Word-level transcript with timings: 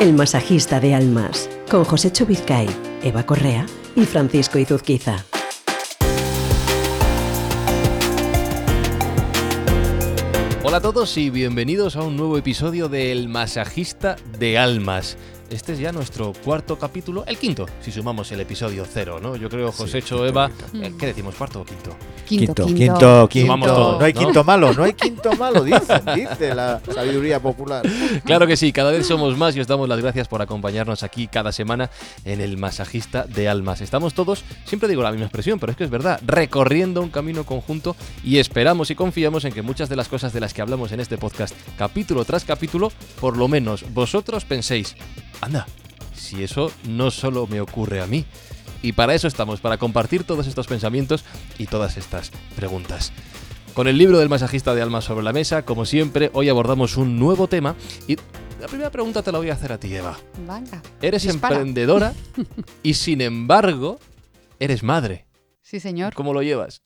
El 0.00 0.14
masajista 0.14 0.80
de 0.80 0.94
almas, 0.94 1.50
con 1.70 1.84
José 1.84 2.10
Vizcay, 2.26 2.66
Eva 3.02 3.26
Correa 3.26 3.66
y 3.94 4.06
Francisco 4.06 4.58
Izuzquiza. 4.58 5.26
Hola 10.64 10.78
a 10.78 10.80
todos 10.80 11.18
y 11.18 11.28
bienvenidos 11.28 11.96
a 11.96 12.02
un 12.02 12.16
nuevo 12.16 12.38
episodio 12.38 12.88
de 12.88 13.12
El 13.12 13.28
masajista 13.28 14.16
de 14.38 14.56
almas. 14.56 15.18
Este 15.50 15.72
es 15.72 15.80
ya 15.80 15.90
nuestro 15.90 16.32
cuarto 16.44 16.78
capítulo, 16.78 17.24
el 17.26 17.36
quinto, 17.36 17.66
si 17.80 17.90
sumamos 17.90 18.30
el 18.30 18.38
episodio 18.38 18.86
cero, 18.88 19.18
¿no? 19.20 19.34
Yo 19.34 19.50
creo, 19.50 19.72
Josécho, 19.72 20.24
Eva, 20.24 20.48
eh, 20.74 20.92
¿qué 20.96 21.06
decimos? 21.06 21.34
¿Cuarto 21.34 21.62
o 21.62 21.64
quinto? 21.64 21.90
Quinto, 22.24 22.66
quinto, 22.66 23.28
quinto. 23.28 23.46
Sumamos 23.46 23.68
todo, 23.68 23.98
no 23.98 24.04
hay 24.04 24.12
¿no? 24.12 24.20
quinto 24.20 24.44
malo, 24.44 24.72
no 24.72 24.84
hay 24.84 24.92
quinto 24.92 25.32
malo, 25.32 25.64
dicen, 25.64 26.02
dice 26.14 26.54
la 26.54 26.80
sabiduría 26.94 27.42
popular. 27.42 27.84
Claro 28.24 28.46
que 28.46 28.56
sí, 28.56 28.70
cada 28.70 28.92
vez 28.92 29.08
somos 29.08 29.36
más 29.36 29.56
y 29.56 29.60
os 29.60 29.66
damos 29.66 29.88
las 29.88 30.00
gracias 30.00 30.28
por 30.28 30.40
acompañarnos 30.40 31.02
aquí 31.02 31.26
cada 31.26 31.50
semana 31.50 31.90
en 32.24 32.40
el 32.40 32.56
masajista 32.56 33.24
de 33.24 33.48
almas. 33.48 33.80
Estamos 33.80 34.14
todos, 34.14 34.44
siempre 34.64 34.88
digo 34.88 35.02
la 35.02 35.10
misma 35.10 35.26
expresión, 35.26 35.58
pero 35.58 35.72
es 35.72 35.76
que 35.76 35.82
es 35.82 35.90
verdad, 35.90 36.20
recorriendo 36.24 37.02
un 37.02 37.10
camino 37.10 37.44
conjunto 37.44 37.96
y 38.22 38.38
esperamos 38.38 38.92
y 38.92 38.94
confiamos 38.94 39.44
en 39.44 39.52
que 39.52 39.62
muchas 39.62 39.88
de 39.88 39.96
las 39.96 40.06
cosas 40.06 40.32
de 40.32 40.38
las 40.38 40.54
que 40.54 40.62
hablamos 40.62 40.92
en 40.92 41.00
este 41.00 41.18
podcast, 41.18 41.56
capítulo 41.76 42.24
tras 42.24 42.44
capítulo, 42.44 42.92
por 43.20 43.36
lo 43.36 43.48
menos 43.48 43.84
vosotros 43.92 44.44
penséis, 44.44 44.94
anda, 45.40 45.66
si 46.14 46.42
eso 46.42 46.72
no 46.88 47.10
solo 47.10 47.46
me 47.46 47.60
ocurre 47.60 48.00
a 48.00 48.06
mí. 48.06 48.24
Y 48.82 48.92
para 48.92 49.14
eso 49.14 49.28
estamos, 49.28 49.60
para 49.60 49.76
compartir 49.76 50.24
todos 50.24 50.46
estos 50.46 50.66
pensamientos 50.66 51.24
y 51.58 51.66
todas 51.66 51.96
estas 51.98 52.30
preguntas. 52.56 53.12
Con 53.74 53.88
el 53.88 53.98
libro 53.98 54.18
del 54.18 54.28
masajista 54.30 54.74
de 54.74 54.82
almas 54.82 55.04
sobre 55.04 55.22
la 55.24 55.32
mesa, 55.32 55.64
como 55.64 55.84
siempre, 55.84 56.30
hoy 56.32 56.48
abordamos 56.48 56.96
un 56.96 57.18
nuevo 57.18 57.46
tema 57.46 57.76
y 58.08 58.16
la 58.60 58.66
primera 58.68 58.90
pregunta 58.90 59.22
te 59.22 59.30
la 59.32 59.38
voy 59.38 59.50
a 59.50 59.54
hacer 59.54 59.72
a 59.72 59.78
ti, 59.78 59.94
Eva. 59.94 60.18
Venga. 60.46 60.82
Eres 61.02 61.22
Dispara. 61.22 61.56
emprendedora 61.56 62.14
y 62.82 62.94
sin 62.94 63.20
embargo 63.20 63.98
eres 64.58 64.82
madre. 64.82 65.26
Sí, 65.62 65.78
señor. 65.78 66.14
¿Cómo 66.14 66.32
lo 66.34 66.42
llevas? 66.42 66.82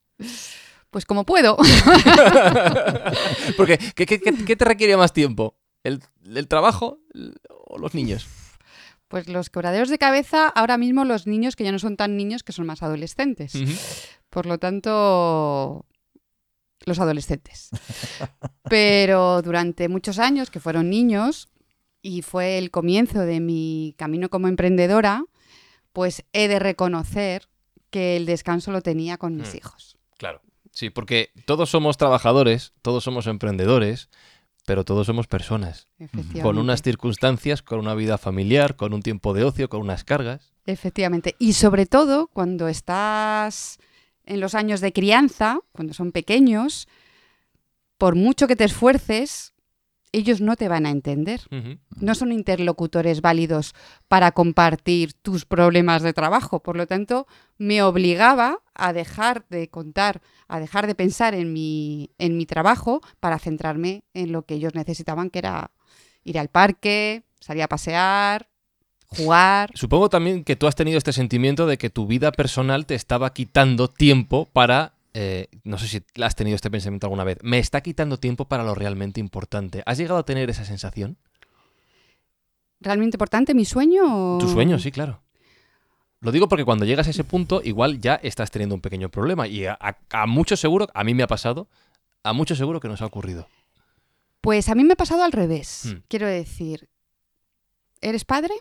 Pues 0.91 1.06
como 1.06 1.25
puedo. 1.25 1.56
Porque, 3.56 3.78
¿qué, 3.95 4.06
qué- 4.06 4.21
qué- 4.21 4.45
qué 4.45 4.56
te 4.56 4.65
requiere 4.65 4.97
más 4.97 5.12
tiempo? 5.12 5.56
¿El, 5.83 6.00
el 6.34 6.48
trabajo 6.48 6.98
o 7.48 7.78
los 7.78 7.95
niños? 7.95 8.27
Pues 9.08 9.28
los 9.28 9.50
quebraderos 9.50 9.88
de 9.91 9.98
cabeza, 9.98 10.48
ahora 10.48 10.78
mismo 10.78 11.05
los 11.05 11.27
niños 11.27 11.56
que 11.56 11.64
ya 11.64 11.72
no 11.72 11.78
son 11.78 11.97
tan 11.97 12.16
niños, 12.16 12.42
que 12.42 12.52
son 12.52 12.66
más 12.66 12.83
adolescentes. 12.83 13.52
Por 14.30 14.47
lo 14.47 14.58
tanto, 14.58 15.86
los 16.86 16.98
adolescentes. 16.98 17.70
Pero 18.69 19.42
durante 19.42 19.88
muchos 19.88 20.19
años, 20.19 20.50
que 20.50 20.60
fueron 20.60 20.91
niños, 20.91 21.48
y 22.02 22.22
fue 22.22 22.58
el 22.58 22.70
comienzo 22.70 23.20
de 23.20 23.41
mi 23.41 23.94
camino 23.97 24.28
como 24.30 24.48
emprendedora, 24.48 25.25
pues 25.92 26.25
he 26.32 26.48
de 26.48 26.58
reconocer 26.58 27.48
que 27.91 28.16
el 28.16 28.27
descanso 28.27 28.72
lo 28.72 28.80
tenía 28.82 29.16
con 29.19 29.36
mis 29.36 29.55
Mm. 29.55 29.56
hijos. 29.56 29.97
Claro. 30.19 30.41
Sí, 30.72 30.91
porque 30.91 31.30
todos 31.47 31.70
somos 31.70 31.97
trabajadores, 31.98 32.72
todos 32.82 33.05
somos 33.05 33.28
emprendedores, 33.28 34.08
pero 34.67 34.84
todos 34.84 35.07
somos 35.07 35.27
personas. 35.27 35.89
Efectivamente. 35.98 36.43
Con 36.43 36.59
unas 36.59 36.83
circunstancias, 36.83 37.62
con 37.62 37.79
una 37.79 37.95
vida 37.95 38.19
familiar, 38.19 38.77
con 38.77 38.93
un 38.93 39.03
tiempo 39.03 39.34
de 39.34 39.45
ocio, 39.45 39.69
con 39.69 39.81
unas 39.81 40.05
cargas. 40.05 40.53
Efectivamente. 40.67 41.37
Y 41.39 41.55
sobre 41.55 41.87
todo 41.87 42.29
cuando 42.29 42.69
estás 42.69 43.79
en 44.25 44.41
los 44.41 44.55
años 44.55 44.81
de 44.81 44.93
crianza, 44.93 45.61
cuando 45.73 45.95
son 45.95 46.12
pequeños, 46.12 46.89
por 47.98 48.17
mucho 48.17 48.47
que 48.47 48.56
te 48.56 48.65
esfuerces, 48.65 49.53
ellos 50.15 50.41
no 50.41 50.55
te 50.57 50.69
van 50.69 50.87
a 50.87 50.91
entender. 50.91 51.41
No 52.01 52.15
son 52.15 52.31
interlocutores 52.31 53.20
válidos 53.20 53.75
para 54.07 54.33
compartir 54.33 55.12
tus 55.12 55.45
problemas 55.45 56.03
de 56.03 56.12
trabajo. 56.12 56.62
Por 56.62 56.77
lo 56.77 56.87
tanto, 56.87 57.27
me 57.59 57.83
obligaba 57.83 58.61
a 58.75 58.93
dejar 58.93 59.44
de 59.49 59.69
contar, 59.69 60.22
a 60.47 60.61
dejar 60.61 60.87
de 60.87 60.94
pensar 60.94 61.34
en 61.34 61.53
mi, 61.53 62.11
en 62.19 62.37
mi 62.37 62.47
trabajo 62.47 63.00
para 63.19 63.38
centrarme 63.38 64.05
en 64.15 64.31
lo 64.31 64.43
que 64.43 64.55
ellos 64.55 64.75
necesitaban, 64.75 65.31
que 65.31 65.41
era 65.41 65.72
ir 66.22 66.38
al 66.38 66.49
parque, 66.49 67.25
salir 67.41 67.65
a 67.65 67.69
pasear, 67.69 68.49
jugar. 69.09 69.71
Supongo 69.75 70.09
también 70.09 70.44
que 70.44 70.55
tú 70.56 70.69
has 70.69 70.77
tenido 70.77 70.99
este 70.99 71.12
sentimiento 71.12 71.67
de 71.67 71.77
que 71.77 71.91
tu 71.91 72.06
vida 72.06 72.31
personal 72.31 72.87
te 72.87 72.94
estaba 72.94 73.33
quitando 73.33 73.88
tiempo 73.88 74.49
para... 74.53 74.94
eh, 75.14 75.48
no 75.62 75.78
sé 75.78 75.86
si 75.88 76.04
has 76.22 76.34
tenido 76.36 76.54
este 76.56 76.70
pensamiento 76.70 77.06
alguna 77.06 77.25
vez. 77.25 77.38
Me 77.42 77.58
está 77.58 77.80
quitando 77.80 78.19
tiempo 78.19 78.47
para 78.47 78.64
lo 78.64 78.75
realmente 78.75 79.20
importante. 79.20 79.82
¿Has 79.86 79.97
llegado 79.98 80.19
a 80.19 80.25
tener 80.25 80.50
esa 80.50 80.64
sensación? 80.64 81.16
¿Realmente 82.80 83.16
importante 83.16 83.54
mi 83.54 83.64
sueño? 83.64 84.36
o- 84.36 84.38
Tu 84.38 84.48
sueño, 84.48 84.78
sí, 84.78 84.91
claro. 84.91 85.22
Lo 86.20 86.32
digo 86.32 86.48
porque 86.48 86.64
cuando 86.64 86.84
llegas 86.84 87.06
a 87.06 87.10
ese 87.10 87.25
punto, 87.25 87.60
igual 87.62 88.00
ya 88.00 88.14
estás 88.16 88.50
teniendo 88.50 88.75
un 88.75 88.80
pequeño 88.80 89.10
problema. 89.10 89.47
Y 89.47 89.66
a, 89.66 89.76
a, 89.80 89.97
a 90.10 90.26
mucho 90.26 90.56
seguro, 90.56 90.88
a 90.94 91.04
mí 91.04 91.14
me 91.14 91.22
ha 91.22 91.26
pasado, 91.26 91.69
a 92.22 92.32
mucho 92.32 92.54
seguro 92.56 92.81
que 92.81 92.88
nos 92.88 93.02
ha 93.02 93.06
ocurrido. 93.06 93.46
Pues 94.41 94.69
a 94.69 94.75
mí 94.75 94.84
me 94.84 94.94
ha 94.94 94.96
pasado 94.96 95.22
al 95.22 95.32
revés. 95.32 95.82
Hmm. 95.86 96.02
Quiero 96.08 96.26
decir, 96.26 96.88
¿eres 98.00 98.25
padre? 98.25 98.54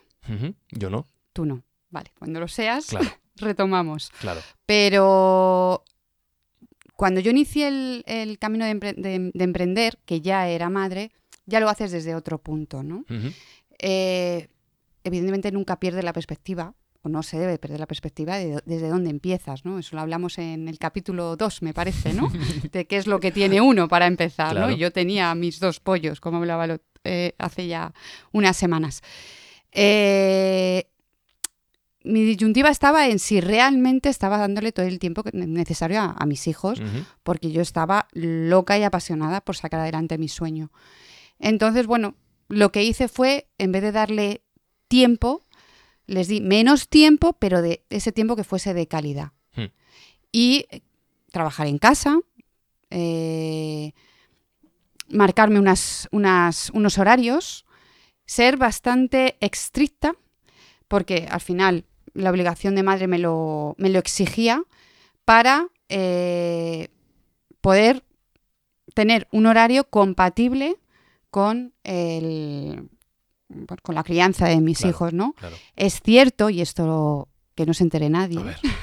Yo 0.71 0.89
no, 0.89 1.05
Tú 1.33 1.45
no. 1.45 1.63
Vale, 1.89 2.11
cuando 2.17 2.39
lo 2.39 2.47
seas, 2.47 2.85
claro, 2.87 3.09
retomamos. 3.35 4.11
claro. 4.19 4.41
Pero 4.65 5.83
cuando 7.03 7.19
yo 7.19 7.31
inicié 7.31 7.67
el, 7.67 8.03
el 8.07 8.39
camino 8.39 8.63
de, 8.63 8.71
empre- 8.79 8.95
de- 8.95 9.29
de 9.33 9.43
emprender, 9.43 9.99
que 10.05 10.21
ya 10.21 10.47
era 10.47 10.69
madre, 10.69 11.11
ya 11.45 11.59
lo 11.59 11.67
haces 11.67 11.91
desde 11.91 12.15
otro 12.15 12.37
punto, 12.37 12.81
¿no? 12.81 13.03
Eh, 13.77 14.47
evidentemente 15.03 15.51
nunca 15.51 15.81
pierdes 15.81 16.05
la 16.05 16.13
perspectiva, 16.13 16.75
o 17.01 17.09
no 17.09 17.21
se 17.21 17.37
debe 17.37 17.57
perder 17.57 17.81
la 17.81 17.87
perspectiva 17.87 18.37
de, 18.37 18.61
desde 18.65 18.87
dónde 18.87 19.09
empiezas, 19.09 19.65
¿no? 19.65 19.79
Eso 19.79 19.97
lo 19.97 20.01
hablamos 20.01 20.37
en 20.37 20.69
el 20.69 20.79
capítulo 20.79 21.35
2, 21.35 21.61
me 21.61 21.73
parece, 21.73 22.13
¿no? 22.13 22.29
De 22.71 22.85
qué 22.87 22.95
es 22.95 23.05
lo 23.05 23.19
que 23.19 23.33
tiene 23.33 23.59
uno 23.59 23.89
para 23.89 24.07
empezar, 24.07 24.51
Claro. 24.51 24.69
¿no? 24.71 24.77
Yo 24.77 24.91
tenía 24.93 25.35
mis 25.35 25.59
dos 25.59 25.81
pollos, 25.81 26.21
como 26.21 26.37
hablaba 26.37 26.67
lo- 26.67 26.79
eh, 27.03 27.33
hace 27.37 27.67
ya 27.67 27.93
unas 28.31 28.55
semanas. 28.55 29.01
Eh, 29.73 30.85
mi 32.03 32.23
disyuntiva 32.23 32.69
estaba 32.69 33.07
en 33.07 33.19
si 33.19 33.39
realmente 33.41 34.09
estaba 34.09 34.37
dándole 34.37 34.71
todo 34.71 34.85
el 34.85 34.99
tiempo 34.99 35.23
necesario 35.33 36.01
a, 36.01 36.15
a 36.17 36.25
mis 36.25 36.47
hijos, 36.47 36.81
porque 37.23 37.51
yo 37.51 37.61
estaba 37.61 38.07
loca 38.13 38.77
y 38.77 38.83
apasionada 38.83 39.41
por 39.41 39.55
sacar 39.55 39.79
adelante 39.79 40.17
mi 40.17 40.27
sueño. 40.27 40.71
Entonces, 41.39 41.87
bueno, 41.87 42.15
lo 42.49 42.71
que 42.71 42.83
hice 42.83 43.07
fue, 43.07 43.47
en 43.57 43.71
vez 43.71 43.81
de 43.81 43.91
darle 43.91 44.41
tiempo, 44.87 45.45
les 46.05 46.27
di 46.27 46.41
menos 46.41 46.89
tiempo, 46.89 47.33
pero 47.33 47.61
de 47.61 47.83
ese 47.89 48.11
tiempo 48.11 48.35
que 48.35 48.43
fuese 48.43 48.73
de 48.73 48.87
calidad. 48.87 49.31
Hmm. 49.55 49.71
Y 50.31 50.65
eh, 50.69 50.81
trabajar 51.31 51.67
en 51.67 51.77
casa, 51.77 52.19
eh, 52.89 53.93
marcarme 55.09 55.59
unas, 55.59 56.07
unas- 56.11 56.69
unos 56.73 56.97
horarios, 56.97 57.65
ser 58.25 58.57
bastante 58.57 59.37
estricta, 59.41 60.13
porque 60.87 61.27
al 61.29 61.41
final 61.41 61.85
la 62.13 62.29
obligación 62.31 62.75
de 62.75 62.83
madre 62.83 63.07
me 63.07 63.19
lo, 63.19 63.75
me 63.77 63.89
lo 63.89 63.99
exigía, 63.99 64.63
para 65.25 65.67
eh, 65.89 66.89
poder 67.61 68.03
tener 68.93 69.27
un 69.31 69.45
horario 69.45 69.85
compatible 69.85 70.77
con, 71.29 71.73
el, 71.83 72.89
con 73.81 73.95
la 73.95 74.03
crianza 74.03 74.47
de 74.47 74.59
mis 74.61 74.79
Claro. 74.79 74.89
hijos, 74.91 75.13
¿no? 75.13 75.33
Claro. 75.33 75.55
Es 75.75 75.99
cierto, 76.03 76.49
y 76.49 76.61
esto 76.61 77.27
que 77.55 77.65
no 77.65 77.73
se 77.73 77.83
entere 77.83 78.09
nadie, 78.09 78.39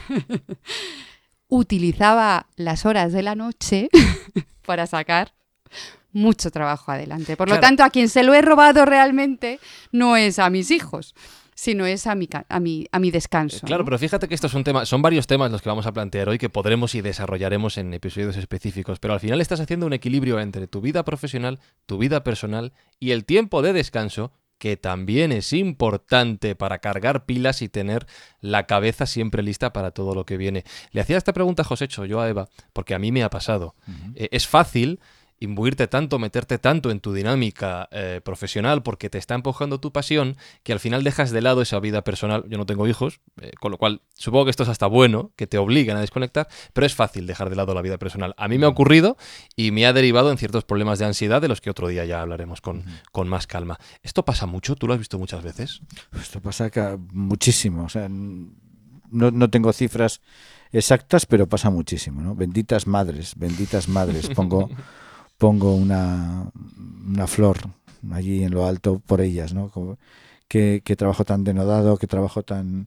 utilizaba 1.48 2.46
las 2.56 2.86
horas 2.86 3.12
de 3.12 3.22
la 3.22 3.34
noche 3.34 3.88
para 4.66 4.86
sacar 4.86 5.32
mucho 6.12 6.50
trabajo 6.50 6.90
adelante. 6.92 7.36
Por 7.36 7.48
lo 7.48 7.60
tanto, 7.60 7.84
a 7.84 7.90
quien 7.90 8.08
se 8.08 8.22
lo 8.24 8.34
he 8.34 8.42
robado 8.42 8.84
realmente 8.84 9.60
no 9.92 10.16
es 10.16 10.38
a 10.38 10.50
mis 10.50 10.70
hijos, 10.70 11.14
sino 11.62 11.84
es 11.84 12.06
a 12.06 12.14
mi, 12.14 12.26
ca- 12.26 12.46
a 12.48 12.58
mi, 12.58 12.86
a 12.90 12.98
mi 12.98 13.10
descanso. 13.10 13.66
Claro, 13.66 13.82
¿no? 13.82 13.84
pero 13.84 13.98
fíjate 13.98 14.28
que 14.28 14.34
estos 14.34 14.50
son 14.50 14.64
temas, 14.64 14.88
son 14.88 15.02
varios 15.02 15.26
temas 15.26 15.50
los 15.52 15.60
que 15.60 15.68
vamos 15.68 15.84
a 15.84 15.92
plantear 15.92 16.30
hoy 16.30 16.38
que 16.38 16.48
podremos 16.48 16.94
y 16.94 17.02
desarrollaremos 17.02 17.76
en 17.76 17.92
episodios 17.92 18.38
específicos, 18.38 18.98
pero 18.98 19.12
al 19.12 19.20
final 19.20 19.42
estás 19.42 19.60
haciendo 19.60 19.84
un 19.84 19.92
equilibrio 19.92 20.40
entre 20.40 20.66
tu 20.68 20.80
vida 20.80 21.04
profesional, 21.04 21.58
tu 21.84 21.98
vida 21.98 22.24
personal 22.24 22.72
y 22.98 23.10
el 23.10 23.26
tiempo 23.26 23.60
de 23.60 23.74
descanso 23.74 24.32
que 24.56 24.78
también 24.78 25.32
es 25.32 25.52
importante 25.52 26.54
para 26.54 26.78
cargar 26.78 27.24
pilas 27.26 27.60
y 27.62 27.68
tener 27.68 28.06
la 28.40 28.66
cabeza 28.66 29.04
siempre 29.06 29.42
lista 29.42 29.72
para 29.72 29.90
todo 29.90 30.14
lo 30.14 30.24
que 30.24 30.36
viene. 30.38 30.64
Le 30.92 31.00
hacía 31.02 31.16
esta 31.18 31.32
pregunta 31.34 31.62
a 31.62 31.64
Josécho, 31.66 32.04
yo 32.06 32.20
a 32.20 32.28
Eva, 32.28 32.48
porque 32.72 32.94
a 32.94 32.98
mí 32.98 33.12
me 33.12 33.22
ha 33.22 33.30
pasado. 33.30 33.74
Eh, 34.14 34.28
es 34.32 34.46
fácil 34.46 35.00
imbuirte 35.40 35.88
tanto, 35.88 36.18
meterte 36.18 36.58
tanto 36.58 36.90
en 36.90 37.00
tu 37.00 37.14
dinámica 37.14 37.88
eh, 37.90 38.20
profesional 38.22 38.82
porque 38.82 39.08
te 39.08 39.16
está 39.16 39.34
empujando 39.34 39.80
tu 39.80 39.90
pasión 39.90 40.36
que 40.62 40.72
al 40.72 40.80
final 40.80 41.02
dejas 41.02 41.30
de 41.30 41.40
lado 41.40 41.62
esa 41.62 41.80
vida 41.80 42.04
personal. 42.04 42.44
Yo 42.48 42.58
no 42.58 42.66
tengo 42.66 42.86
hijos, 42.86 43.20
eh, 43.40 43.52
con 43.58 43.72
lo 43.72 43.78
cual 43.78 44.02
supongo 44.14 44.44
que 44.44 44.50
esto 44.50 44.62
es 44.64 44.68
hasta 44.68 44.86
bueno, 44.86 45.32
que 45.36 45.46
te 45.46 45.56
obligan 45.56 45.96
a 45.96 46.00
desconectar, 46.00 46.46
pero 46.74 46.86
es 46.86 46.94
fácil 46.94 47.26
dejar 47.26 47.48
de 47.48 47.56
lado 47.56 47.74
la 47.74 47.80
vida 47.80 47.98
personal. 47.98 48.34
A 48.36 48.48
mí 48.48 48.58
me 48.58 48.66
ha 48.66 48.68
ocurrido 48.68 49.16
y 49.56 49.70
me 49.70 49.86
ha 49.86 49.94
derivado 49.94 50.30
en 50.30 50.36
ciertos 50.36 50.64
problemas 50.64 50.98
de 50.98 51.06
ansiedad 51.06 51.40
de 51.40 51.48
los 51.48 51.62
que 51.62 51.70
otro 51.70 51.88
día 51.88 52.04
ya 52.04 52.20
hablaremos 52.20 52.60
con, 52.60 52.84
con 53.10 53.26
más 53.26 53.46
calma. 53.46 53.78
¿Esto 54.02 54.24
pasa 54.26 54.44
mucho? 54.44 54.76
¿Tú 54.76 54.86
lo 54.86 54.92
has 54.92 54.98
visto 54.98 55.18
muchas 55.18 55.42
veces? 55.42 55.80
Esto 56.20 56.40
pasa 56.40 56.66
acá 56.66 56.98
muchísimo. 57.12 57.84
O 57.84 57.88
sea, 57.88 58.08
no, 58.10 59.30
no 59.30 59.50
tengo 59.50 59.72
cifras 59.72 60.20
exactas, 60.72 61.26
pero 61.26 61.48
pasa 61.48 61.70
muchísimo. 61.70 62.20
¿no? 62.20 62.34
Benditas 62.34 62.86
madres, 62.86 63.34
benditas 63.36 63.88
madres. 63.88 64.28
Pongo, 64.28 64.68
pongo 65.40 65.74
una, 65.74 66.52
una 67.08 67.26
flor 67.26 67.56
allí 68.12 68.44
en 68.44 68.52
lo 68.52 68.66
alto 68.66 69.00
por 69.00 69.22
ellas. 69.22 69.54
¿no? 69.54 69.72
Qué, 70.46 70.82
qué 70.84 70.96
trabajo 70.96 71.24
tan 71.24 71.44
denodado, 71.44 71.96
qué 71.96 72.06
trabajo 72.06 72.42
tan 72.42 72.86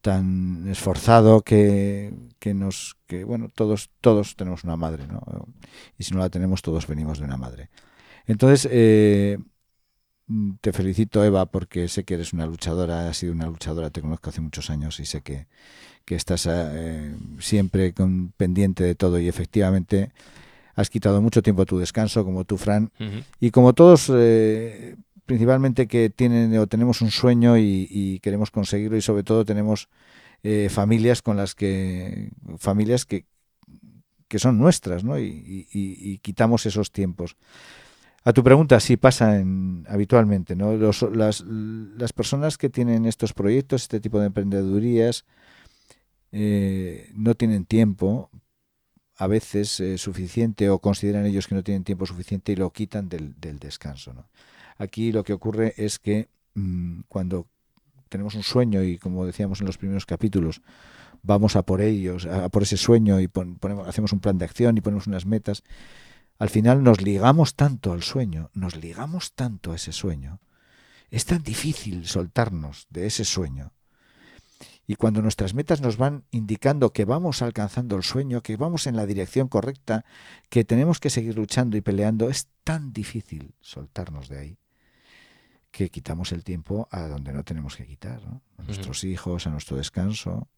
tan 0.00 0.66
esforzado 0.70 1.42
que, 1.42 2.14
que 2.38 2.54
nos 2.54 2.96
que 3.06 3.22
bueno 3.22 3.50
todos 3.54 3.90
todos 4.00 4.34
tenemos 4.34 4.64
una 4.64 4.74
madre 4.74 5.06
¿no? 5.06 5.20
y 5.98 6.04
si 6.04 6.14
no 6.14 6.20
la 6.20 6.30
tenemos 6.30 6.62
todos 6.62 6.86
venimos 6.86 7.18
de 7.18 7.26
una 7.26 7.36
madre 7.36 7.68
entonces 8.24 8.66
eh, 8.72 9.36
te 10.62 10.72
felicito 10.72 11.22
Eva 11.22 11.44
porque 11.44 11.86
sé 11.88 12.04
que 12.04 12.14
eres 12.14 12.32
una 12.32 12.46
luchadora 12.46 13.10
has 13.10 13.18
sido 13.18 13.34
una 13.34 13.44
luchadora 13.44 13.90
te 13.90 14.00
conozco 14.00 14.30
hace 14.30 14.40
muchos 14.40 14.70
años 14.70 15.00
y 15.00 15.04
sé 15.04 15.20
que, 15.20 15.48
que 16.06 16.14
estás 16.14 16.48
eh, 16.50 17.14
siempre 17.38 17.92
con, 17.92 18.32
pendiente 18.38 18.84
de 18.84 18.94
todo 18.94 19.18
y 19.18 19.28
efectivamente 19.28 20.12
has 20.80 20.90
quitado 20.90 21.20
mucho 21.22 21.42
tiempo 21.42 21.62
a 21.62 21.66
tu 21.66 21.78
descanso 21.78 22.24
como 22.24 22.44
tú 22.44 22.56
Fran 22.56 22.90
y 23.40 23.50
como 23.50 23.72
todos, 23.74 24.10
eh, 24.14 24.96
principalmente 25.26 25.86
que 25.86 26.10
tienen 26.10 26.56
o 26.58 26.66
tenemos 26.66 27.00
un 27.02 27.10
sueño 27.10 27.56
y, 27.56 27.86
y 27.90 28.18
queremos 28.20 28.50
conseguirlo 28.50 28.96
y 28.96 29.02
sobre 29.02 29.22
todo 29.22 29.44
tenemos 29.44 29.88
eh, 30.42 30.68
familias 30.70 31.22
con 31.22 31.36
las 31.36 31.54
que, 31.54 32.30
familias 32.58 33.04
que, 33.06 33.26
que 34.26 34.38
son 34.38 34.58
nuestras, 34.58 35.04
¿no? 35.04 35.18
Y, 35.18 35.24
y- 35.26 35.68
y- 35.72 36.10
y 36.12 36.18
quitamos 36.18 36.64
esos 36.66 36.90
tiempos. 36.92 37.36
A 38.24 38.32
tu 38.32 38.42
pregunta, 38.44 38.78
sí 38.80 38.96
pasa 38.96 39.38
en- 39.38 39.84
habitualmente, 39.88 40.54
¿no? 40.56 40.74
Los- 40.76 41.02
las, 41.14 41.42
las 41.46 42.12
personas 42.12 42.58
que 42.58 42.68
tienen 42.70 43.06
estos 43.06 43.32
proyectos, 43.32 43.82
este 43.82 43.98
tipo 44.00 44.18
de 44.20 44.26
emprendedurías, 44.26 45.24
eh, 46.32 47.10
no 47.14 47.34
tienen 47.34 47.64
tiempo 47.64 48.30
a 49.20 49.26
veces 49.26 49.78
eh, 49.80 49.98
suficiente 49.98 50.70
o 50.70 50.78
consideran 50.78 51.26
ellos 51.26 51.46
que 51.46 51.54
no 51.54 51.62
tienen 51.62 51.84
tiempo 51.84 52.06
suficiente 52.06 52.52
y 52.52 52.56
lo 52.56 52.70
quitan 52.72 53.08
del, 53.10 53.38
del 53.38 53.58
descanso. 53.58 54.14
¿no? 54.14 54.24
Aquí 54.78 55.12
lo 55.12 55.24
que 55.24 55.34
ocurre 55.34 55.74
es 55.76 55.98
que 55.98 56.28
mm, 56.54 57.00
cuando 57.06 57.46
tenemos 58.08 58.34
un 58.34 58.42
sueño 58.42 58.82
y 58.82 58.96
como 58.96 59.26
decíamos 59.26 59.60
en 59.60 59.66
los 59.66 59.76
primeros 59.76 60.06
capítulos, 60.06 60.62
vamos 61.22 61.54
a 61.54 61.62
por 61.62 61.82
ellos, 61.82 62.24
a 62.24 62.48
por 62.48 62.62
ese 62.62 62.78
sueño 62.78 63.20
y 63.20 63.28
pon- 63.28 63.56
ponemos, 63.56 63.86
hacemos 63.86 64.12
un 64.14 64.20
plan 64.20 64.38
de 64.38 64.46
acción 64.46 64.78
y 64.78 64.80
ponemos 64.80 65.06
unas 65.06 65.26
metas, 65.26 65.62
al 66.38 66.48
final 66.48 66.82
nos 66.82 67.02
ligamos 67.02 67.54
tanto 67.54 67.92
al 67.92 68.02
sueño, 68.02 68.48
nos 68.54 68.74
ligamos 68.74 69.34
tanto 69.34 69.72
a 69.72 69.76
ese 69.76 69.92
sueño, 69.92 70.40
es 71.10 71.26
tan 71.26 71.42
difícil 71.42 72.06
soltarnos 72.06 72.86
de 72.88 73.06
ese 73.06 73.26
sueño. 73.26 73.72
Y 74.90 74.96
cuando 74.96 75.22
nuestras 75.22 75.54
metas 75.54 75.80
nos 75.80 75.98
van 75.98 76.24
indicando 76.32 76.92
que 76.92 77.04
vamos 77.04 77.42
alcanzando 77.42 77.94
el 77.94 78.02
sueño, 78.02 78.42
que 78.42 78.56
vamos 78.56 78.88
en 78.88 78.96
la 78.96 79.06
dirección 79.06 79.46
correcta, 79.46 80.04
que 80.48 80.64
tenemos 80.64 80.98
que 80.98 81.10
seguir 81.10 81.36
luchando 81.36 81.76
y 81.76 81.80
peleando, 81.80 82.28
es 82.28 82.48
tan 82.64 82.92
difícil 82.92 83.54
soltarnos 83.60 84.28
de 84.28 84.38
ahí 84.40 84.58
que 85.70 85.90
quitamos 85.90 86.32
el 86.32 86.42
tiempo 86.42 86.88
a 86.90 87.02
donde 87.02 87.32
no 87.32 87.44
tenemos 87.44 87.76
que 87.76 87.86
quitar, 87.86 88.20
¿no? 88.24 88.42
a 88.58 88.64
nuestros 88.64 89.04
hijos, 89.04 89.46
a 89.46 89.50
nuestro 89.50 89.76
descanso. 89.76 90.48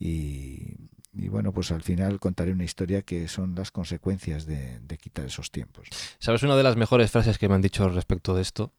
Y, 0.00 0.74
y 1.12 1.28
bueno, 1.28 1.52
pues 1.52 1.70
al 1.70 1.82
final 1.82 2.18
contaré 2.18 2.50
una 2.50 2.64
historia 2.64 3.02
que 3.02 3.28
son 3.28 3.54
las 3.54 3.70
consecuencias 3.70 4.46
de, 4.46 4.80
de 4.80 4.98
quitar 4.98 5.26
esos 5.26 5.52
tiempos. 5.52 5.86
¿Sabes 6.18 6.42
una 6.42 6.56
de 6.56 6.64
las 6.64 6.74
mejores 6.74 7.12
frases 7.12 7.38
que 7.38 7.48
me 7.48 7.54
han 7.54 7.62
dicho 7.62 7.88
respecto 7.88 8.34
de 8.34 8.42
esto? 8.42 8.72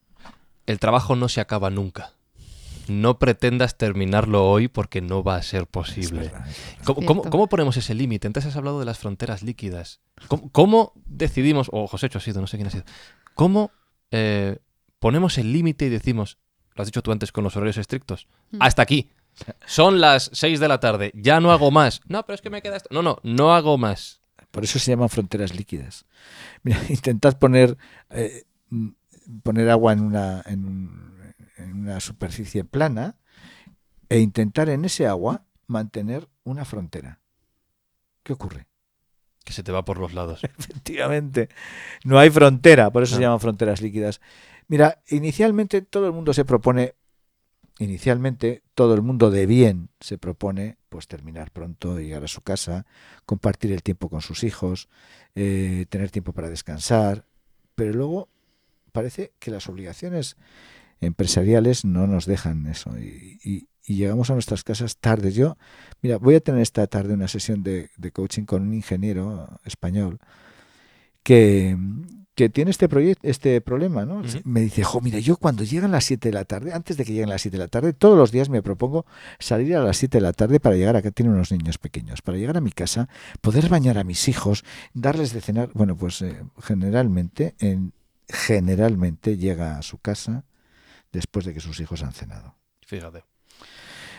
El 0.65 0.79
trabajo 0.79 1.15
no 1.15 1.29
se 1.29 1.39
acaba 1.39 1.69
nunca. 1.69 2.18
No 2.89 3.19
pretendas 3.19 3.77
terminarlo 3.77 4.49
hoy 4.49 4.67
porque 4.67 5.01
no 5.01 5.23
va 5.23 5.35
a 5.35 5.41
ser 5.43 5.61
Es 5.63 5.67
posible. 5.67 6.21
verdad, 6.21 6.47
es 6.49 6.57
verdad. 6.57 6.83
¿Cómo, 6.85 6.95
cómo- 7.05 7.21
Cierto. 7.21 7.29
cómo 7.29 7.47
ponemos 7.49 7.77
ese 7.77 7.93
límite? 7.93 8.27
Antes 8.27 8.45
has 8.45 8.55
hablado 8.55 8.79
de 8.79 8.85
las 8.85 8.97
fronteras 8.99 9.43
líquidas. 9.43 10.01
¿Cómo, 10.27 10.49
cómo 10.51 10.93
decidimos, 11.05 11.69
o 11.71 11.87
José 11.87 12.09
ha 12.13 12.19
sido, 12.19 12.41
no 12.41 12.47
sé 12.47 12.57
quién 12.57 12.67
ha 12.67 12.71
sido, 12.71 12.83
cómo 13.35 13.71
eh, 14.11 14.57
ponemos 14.99 15.37
el 15.37 15.53
límite 15.53 15.85
y 15.85 15.89
decimos, 15.89 16.37
lo 16.75 16.81
has 16.81 16.87
dicho 16.87 17.01
tú 17.03 17.11
antes 17.11 17.31
con 17.31 17.43
los 17.43 17.55
horarios 17.55 17.77
estrictos, 17.77 18.27
Mm. 18.51 18.57
hasta 18.61 18.81
aquí. 18.81 19.09
Son 19.65 20.01
las 20.01 20.29
6 20.33 20.59
de 20.59 20.67
la 20.67 20.79
tarde, 20.79 21.11
ya 21.13 21.39
no 21.39 21.51
hago 21.51 21.71
más. 21.71 22.01
No, 22.07 22.25
pero 22.25 22.35
es 22.35 22.41
que 22.41 22.49
me 22.49 22.61
queda 22.61 22.75
esto. 22.77 22.89
No, 22.91 23.01
no, 23.01 23.19
no 23.23 23.53
hago 23.53 23.77
más. 23.77 24.19
Por 24.51 24.63
eso 24.63 24.79
se 24.79 24.91
llaman 24.91 25.09
fronteras 25.09 25.53
líquidas. 25.55 26.05
Mira, 26.63 26.79
intentad 26.89 27.37
poner, 27.37 27.77
eh, 28.09 28.43
poner 29.43 29.69
agua 29.69 29.93
en 29.93 29.99
una, 30.01 30.41
en, 30.47 30.65
un- 30.65 31.08
en 31.59 31.73
una 31.73 31.99
superficie 31.99 32.63
plana 32.63 33.15
e 34.09 34.19
intentar 34.19 34.69
en 34.69 34.85
ese 34.85 35.05
agua 35.07 35.45
mantener 35.67 36.27
una 36.43 36.65
frontera. 36.65 37.19
¿Qué 38.23 38.33
ocurre? 38.33 38.67
Que 39.43 39.53
se 39.53 39.63
te 39.63 39.71
va 39.71 39.85
por 39.85 39.99
los 39.99 40.13
lados. 40.13 40.43
Efectivamente, 40.57 41.49
no 42.03 42.19
hay 42.19 42.29
frontera, 42.29 42.91
por 42.91 43.03
eso 43.03 43.15
se 43.15 43.21
No. 43.21 43.27
llaman 43.27 43.39
fronteras 43.39 43.81
líquidas. 43.81 44.19
Mira, 44.67 45.01
inicialmente 45.07 45.81
todo 45.81 46.07
el 46.07 46.13
mundo 46.13 46.33
se 46.33 46.45
propone, 46.45 46.95
inicialmente 47.79 48.63
todo 48.75 48.93
el 48.93 49.01
mundo 49.01 49.31
de 49.31 49.45
bien 49.45 49.89
se 49.99 50.17
propone 50.17 50.77
pues 50.89 51.07
terminar 51.07 51.51
pronto, 51.51 51.99
llegar 51.99 52.23
a 52.23 52.27
su 52.27 52.41
casa, 52.41 52.85
compartir 53.25 53.71
el 53.71 53.83
tiempo 53.83 54.09
con 54.09 54.21
sus 54.21 54.43
hijos, 54.43 54.89
eh, 55.35 55.85
tener 55.89 56.11
tiempo 56.11 56.33
para 56.33 56.49
descansar, 56.49 57.25
pero 57.75 57.93
luego 57.93 58.29
parece 58.91 59.33
que 59.39 59.51
las 59.51 59.69
obligaciones 59.69 60.35
empresariales 61.01 61.85
no 61.85 62.07
nos 62.07 62.25
dejan 62.25 62.65
eso 62.67 62.97
y, 62.99 63.39
y- 63.43 63.67
y 63.85 63.95
llegamos 63.95 64.29
a 64.29 64.33
nuestras 64.33 64.63
casas 64.63 64.97
tarde. 64.97 65.31
Yo, 65.31 65.57
mira, 66.03 66.17
voy 66.19 66.35
a 66.35 66.39
tener 66.41 66.61
esta 66.61 66.85
tarde 66.85 67.15
una 67.15 67.27
sesión 67.27 67.63
de, 67.63 67.89
de 67.97 68.11
coaching 68.11 68.43
con 68.43 68.61
un 68.61 68.75
ingeniero 68.75 69.59
español 69.65 70.19
que, 71.23 71.75
que 72.35 72.49
tiene 72.49 72.71
este 72.71 72.87
proyecto, 72.87 73.27
este 73.27 73.59
problema, 73.61 74.05
¿no? 74.05 74.21
Me 74.45 74.61
dice, 74.61 74.83
jo, 74.83 75.01
mira, 75.01 75.19
yo 75.19 75.37
cuando 75.37 75.63
llegan 75.63 75.91
las 75.91 76.05
7 76.05 76.29
de 76.29 76.33
la 76.33 76.45
tarde, 76.45 76.71
antes 76.73 76.97
de 76.97 77.05
que 77.05 77.13
lleguen 77.13 77.29
las 77.29 77.41
7 77.41 77.57
de 77.57 77.63
la 77.63 77.67
tarde, 77.67 77.93
todos 77.93 78.17
los 78.17 78.31
días 78.31 78.49
me 78.49 78.61
propongo 78.61 79.05
salir 79.39 79.75
a 79.75 79.83
las 79.83 79.97
7 79.97 80.17
de 80.19 80.21
la 80.21 80.33
tarde 80.33 80.59
para 80.59 80.75
llegar 80.75 80.95
a 80.95 81.01
que 81.01 81.11
tiene 81.11 81.31
unos 81.31 81.51
niños 81.51 81.77
pequeños, 81.77 82.21
para 82.21 82.37
llegar 82.37 82.57
a 82.57 82.61
mi 82.61 82.71
casa, 82.71 83.09
poder 83.41 83.69
bañar 83.69 83.97
a 83.97 84.03
mis 84.03 84.27
hijos, 84.27 84.63
darles 84.93 85.33
de 85.33 85.41
cenar. 85.41 85.71
Bueno, 85.73 85.95
pues 85.97 86.21
eh, 86.21 86.43
generalmente, 86.61 87.55
en, 87.59 87.93
generalmente 88.27 89.37
llega 89.37 89.77
a 89.77 89.81
su 89.81 89.97
casa 89.97 90.45
después 91.11 91.45
de 91.45 91.53
que 91.53 91.59
sus 91.59 91.79
hijos 91.79 92.03
han 92.03 92.13
cenado. 92.13 92.55
Fíjate. 92.85 93.23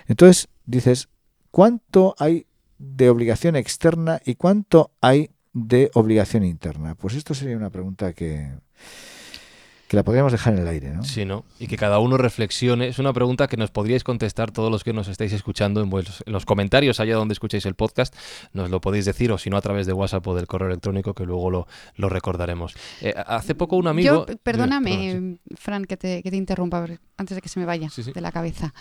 Entonces 0.06 0.49
dices, 0.64 1.09
¿cuánto 1.50 2.14
hay 2.18 2.47
de 2.78 3.11
obligación 3.11 3.56
externa 3.56 4.20
y 4.25 4.35
cuánto 4.35 4.92
hay 5.00 5.30
de 5.52 5.90
obligación 5.94 6.44
interna? 6.44 6.94
Pues 6.94 7.14
esto 7.14 7.35
sería 7.35 7.56
una 7.56 7.70
pregunta 7.70 8.12
que, 8.12 8.52
que 9.90 9.97
la 9.97 10.04
podríamos 10.04 10.30
dejar 10.30 10.52
en 10.52 10.61
el 10.61 10.68
aire, 10.68 10.90
¿no? 10.90 11.02
Sí, 11.02 11.25
¿no? 11.25 11.44
Y 11.59 11.66
que 11.66 11.76
cada 11.76 11.99
uno 11.99 12.16
reflexione. 12.16 12.87
Es 12.87 13.00
una 13.00 13.12
pregunta 13.12 13.49
que 13.49 13.56
nos 13.56 13.73
podríais 13.73 14.04
contestar 14.04 14.52
todos 14.52 14.70
los 14.70 14.85
que 14.85 14.92
nos 14.92 15.09
estáis 15.09 15.32
escuchando 15.32 15.82
en, 15.82 15.90
los 16.26 16.47
comentarios 16.47 17.00
allá 17.00 17.16
donde 17.16 17.32
escuchéis 17.32 17.66
el 17.66 17.75
podcast. 17.75 18.14
Nos 18.52 18.70
lo 18.70 18.80
podéis 18.80 19.04
decir 19.04 19.32
o 19.32 19.38
si 19.38 19.50
no 19.50 19.56
a 19.56 19.61
través 19.61 19.88
de 19.88 19.92
WhatsApp 19.92 20.25
o 20.28 20.37
del 20.37 20.47
correo 20.47 20.68
electrónico 20.68 21.12
que 21.12 21.25
luego 21.25 21.50
lo, 21.50 21.66
lo 21.97 22.09
recordaremos. 22.09 22.76
Eh, 23.00 23.12
hace 23.26 23.56
poco 23.56 23.75
un 23.75 23.88
amigo... 23.88 24.26
Yo, 24.28 24.37
perdóname, 24.44 25.38
Fran, 25.56 25.85
que 25.87 25.97
te, 25.97 26.23
que 26.23 26.30
te 26.30 26.37
interrumpa 26.37 26.87
antes 27.16 27.35
de 27.35 27.42
que 27.42 27.49
se 27.49 27.59
me 27.59 27.66
vaya 27.66 27.90
Sí, 27.90 28.04
sí. 28.04 28.12
de 28.12 28.20
la 28.20 28.30
cabeza. 28.30 28.73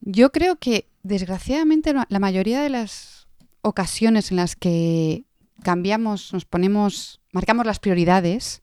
Yo 0.00 0.30
creo 0.30 0.60
que, 0.60 0.86
desgraciadamente, 1.02 1.92
la 1.92 2.06
la 2.08 2.20
mayoría 2.20 2.62
de 2.62 2.70
las 2.70 3.26
ocasiones 3.62 4.30
en 4.30 4.36
las 4.36 4.54
que 4.54 5.24
cambiamos, 5.64 6.32
nos 6.32 6.44
ponemos, 6.44 7.20
marcamos 7.32 7.66
las 7.66 7.80
prioridades, 7.80 8.62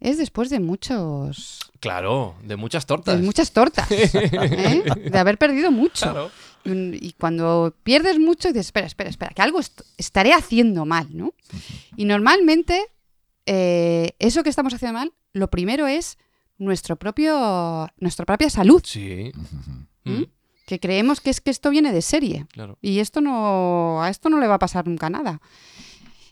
es 0.00 0.18
después 0.18 0.50
de 0.50 0.60
muchos. 0.60 1.70
Claro, 1.80 2.34
de 2.42 2.56
muchas 2.56 2.86
tortas. 2.86 3.16
de 3.18 3.22
muchas 3.22 3.52
tortas, 3.52 3.90
¿eh? 3.90 4.84
de 5.10 5.18
haber 5.18 5.38
perdido 5.38 5.70
mucho. 5.70 6.04
Claro. 6.10 6.30
Y 6.64 7.12
cuando 7.12 7.76
pierdes 7.84 8.18
mucho, 8.18 8.48
dices, 8.48 8.66
espera, 8.66 8.86
espera, 8.88 9.08
espera, 9.08 9.32
que 9.34 9.42
algo 9.42 9.60
est- 9.60 9.82
estaré 9.98 10.32
haciendo 10.32 10.84
mal, 10.84 11.06
¿no? 11.16 11.32
Y 11.96 12.06
normalmente, 12.06 12.82
eh, 13.46 14.10
eso 14.18 14.42
que 14.42 14.50
estamos 14.50 14.74
haciendo 14.74 14.98
mal, 14.98 15.12
lo 15.32 15.48
primero 15.48 15.86
es 15.86 16.18
nuestro 16.58 16.96
propio, 16.96 17.88
nuestra 17.98 18.24
propia 18.26 18.50
salud, 18.50 18.82
Sí. 18.84 19.30
Mm, 20.04 20.22
que 20.66 20.80
creemos 20.80 21.20
que 21.20 21.30
es 21.30 21.40
que 21.40 21.50
esto 21.52 21.70
viene 21.70 21.92
de 21.92 22.02
serie. 22.02 22.46
claro. 22.50 22.78
Y 22.82 22.98
esto 22.98 23.20
no, 23.20 24.02
a 24.02 24.10
esto 24.10 24.28
no 24.28 24.40
le 24.40 24.48
va 24.48 24.54
a 24.54 24.58
pasar 24.58 24.88
nunca 24.88 25.08
nada. 25.08 25.40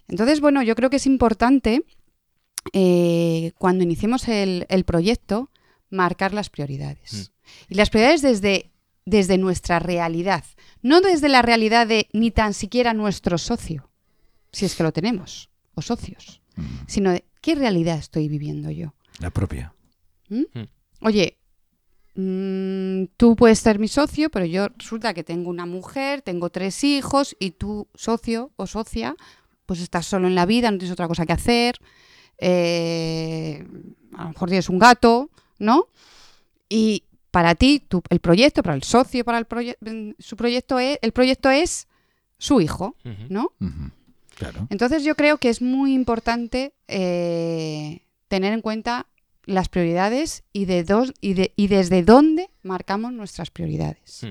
Entonces, 0.09 0.40
bueno, 0.40 0.62
yo 0.64 0.75
creo 0.75 0.90
que 0.90 0.97
es 0.97 1.06
importante 1.06 1.85
eh, 2.73 3.52
cuando 3.59 3.85
iniciemos 3.85 4.28
el, 4.28 4.66
el 4.68 4.85
proyecto, 4.85 5.50
marcar 5.90 6.33
las 6.33 6.50
prioridades. 6.50 7.33
Y 7.68 7.75
las 7.75 7.90
prioridades 7.90 8.23
desde, 8.23 8.71
desde 9.04 9.38
nuestra 9.38 9.78
realidad, 9.78 10.44
no 10.83 11.00
desde 11.00 11.28
la 11.28 11.42
realidad 11.42 11.87
de 11.87 12.09
ni 12.12 12.30
tan 12.30 12.54
siquiera 12.54 12.94
nuestro 12.94 13.38
socio, 13.38 13.90
si 14.52 14.64
es 14.64 14.75
que 14.75 14.83
lo 14.83 14.92
tenemos, 14.92 15.50
o 15.75 15.83
socios, 15.83 16.40
Mm, 16.56 16.62
sino 16.87 17.11
de 17.11 17.25
qué 17.40 17.54
realidad 17.54 17.99
estoy 17.99 18.28
viviendo 18.28 18.71
yo. 18.71 18.94
La 19.21 19.30
propia. 19.30 19.75
Oye, 21.00 21.38
mm, 22.14 23.04
tú 23.16 23.37
puedes 23.37 23.59
ser 23.59 23.78
mi 23.78 23.88
socio, 23.88 24.30
pero 24.30 24.47
yo 24.47 24.68
resulta 24.68 25.14
que 25.14 25.25
tengo 25.25 25.50
una 25.50 25.66
mujer, 25.66 26.23
tengo 26.23 26.50
tres 26.50 26.83
hijos 26.83 27.37
y 27.38 27.52
tú, 27.52 27.88
socio 27.94 28.52
o 28.56 28.66
socia, 28.66 29.14
pues 29.66 29.80
estás 29.80 30.06
solo 30.06 30.26
en 30.26 30.35
la 30.35 30.47
vida, 30.47 30.71
no 30.71 30.78
tienes 30.78 30.92
otra 30.92 31.09
cosa 31.09 31.26
que 31.26 31.33
hacer. 31.33 31.78
Eh, 32.38 33.64
a 34.16 34.22
lo 34.24 34.28
mejor 34.30 34.48
tienes 34.48 34.68
un 34.68 34.78
gato, 34.78 35.30
¿no? 35.58 35.88
Y 36.68 37.04
para 37.30 37.54
ti, 37.54 37.82
el 38.10 38.20
proyecto, 38.20 38.62
para 38.62 38.76
el 38.76 38.82
socio, 38.82 39.24
para 39.24 39.38
el 39.38 39.46
proye- 39.48 39.76
mm, 39.80 40.12
su 40.20 40.36
proyecto 40.36 40.78
es, 40.78 40.98
el 41.02 41.12
proyecto 41.12 41.50
es 41.50 41.88
su 42.38 42.60
hijo. 42.60 42.96
¿no? 43.28 43.52
Claro. 44.36 44.66
Entonces 44.70 45.04
yo 45.04 45.14
creo 45.14 45.38
que 45.38 45.48
es 45.48 45.62
muy 45.62 45.94
importante 45.94 46.74
eh, 46.88 48.02
tener 48.28 48.52
en 48.52 48.60
cuenta 48.60 49.06
las 49.46 49.68
prioridades 49.68 50.42
y, 50.52 50.64
de 50.64 50.84
dos, 50.84 51.12
y, 51.20 51.34
de- 51.34 51.52
y 51.56 51.66
desde 51.68 52.02
dónde 52.02 52.50
marcamos 52.62 53.12
nuestras 53.12 53.50
prioridades. 53.50 54.22
Mm. 54.24 54.28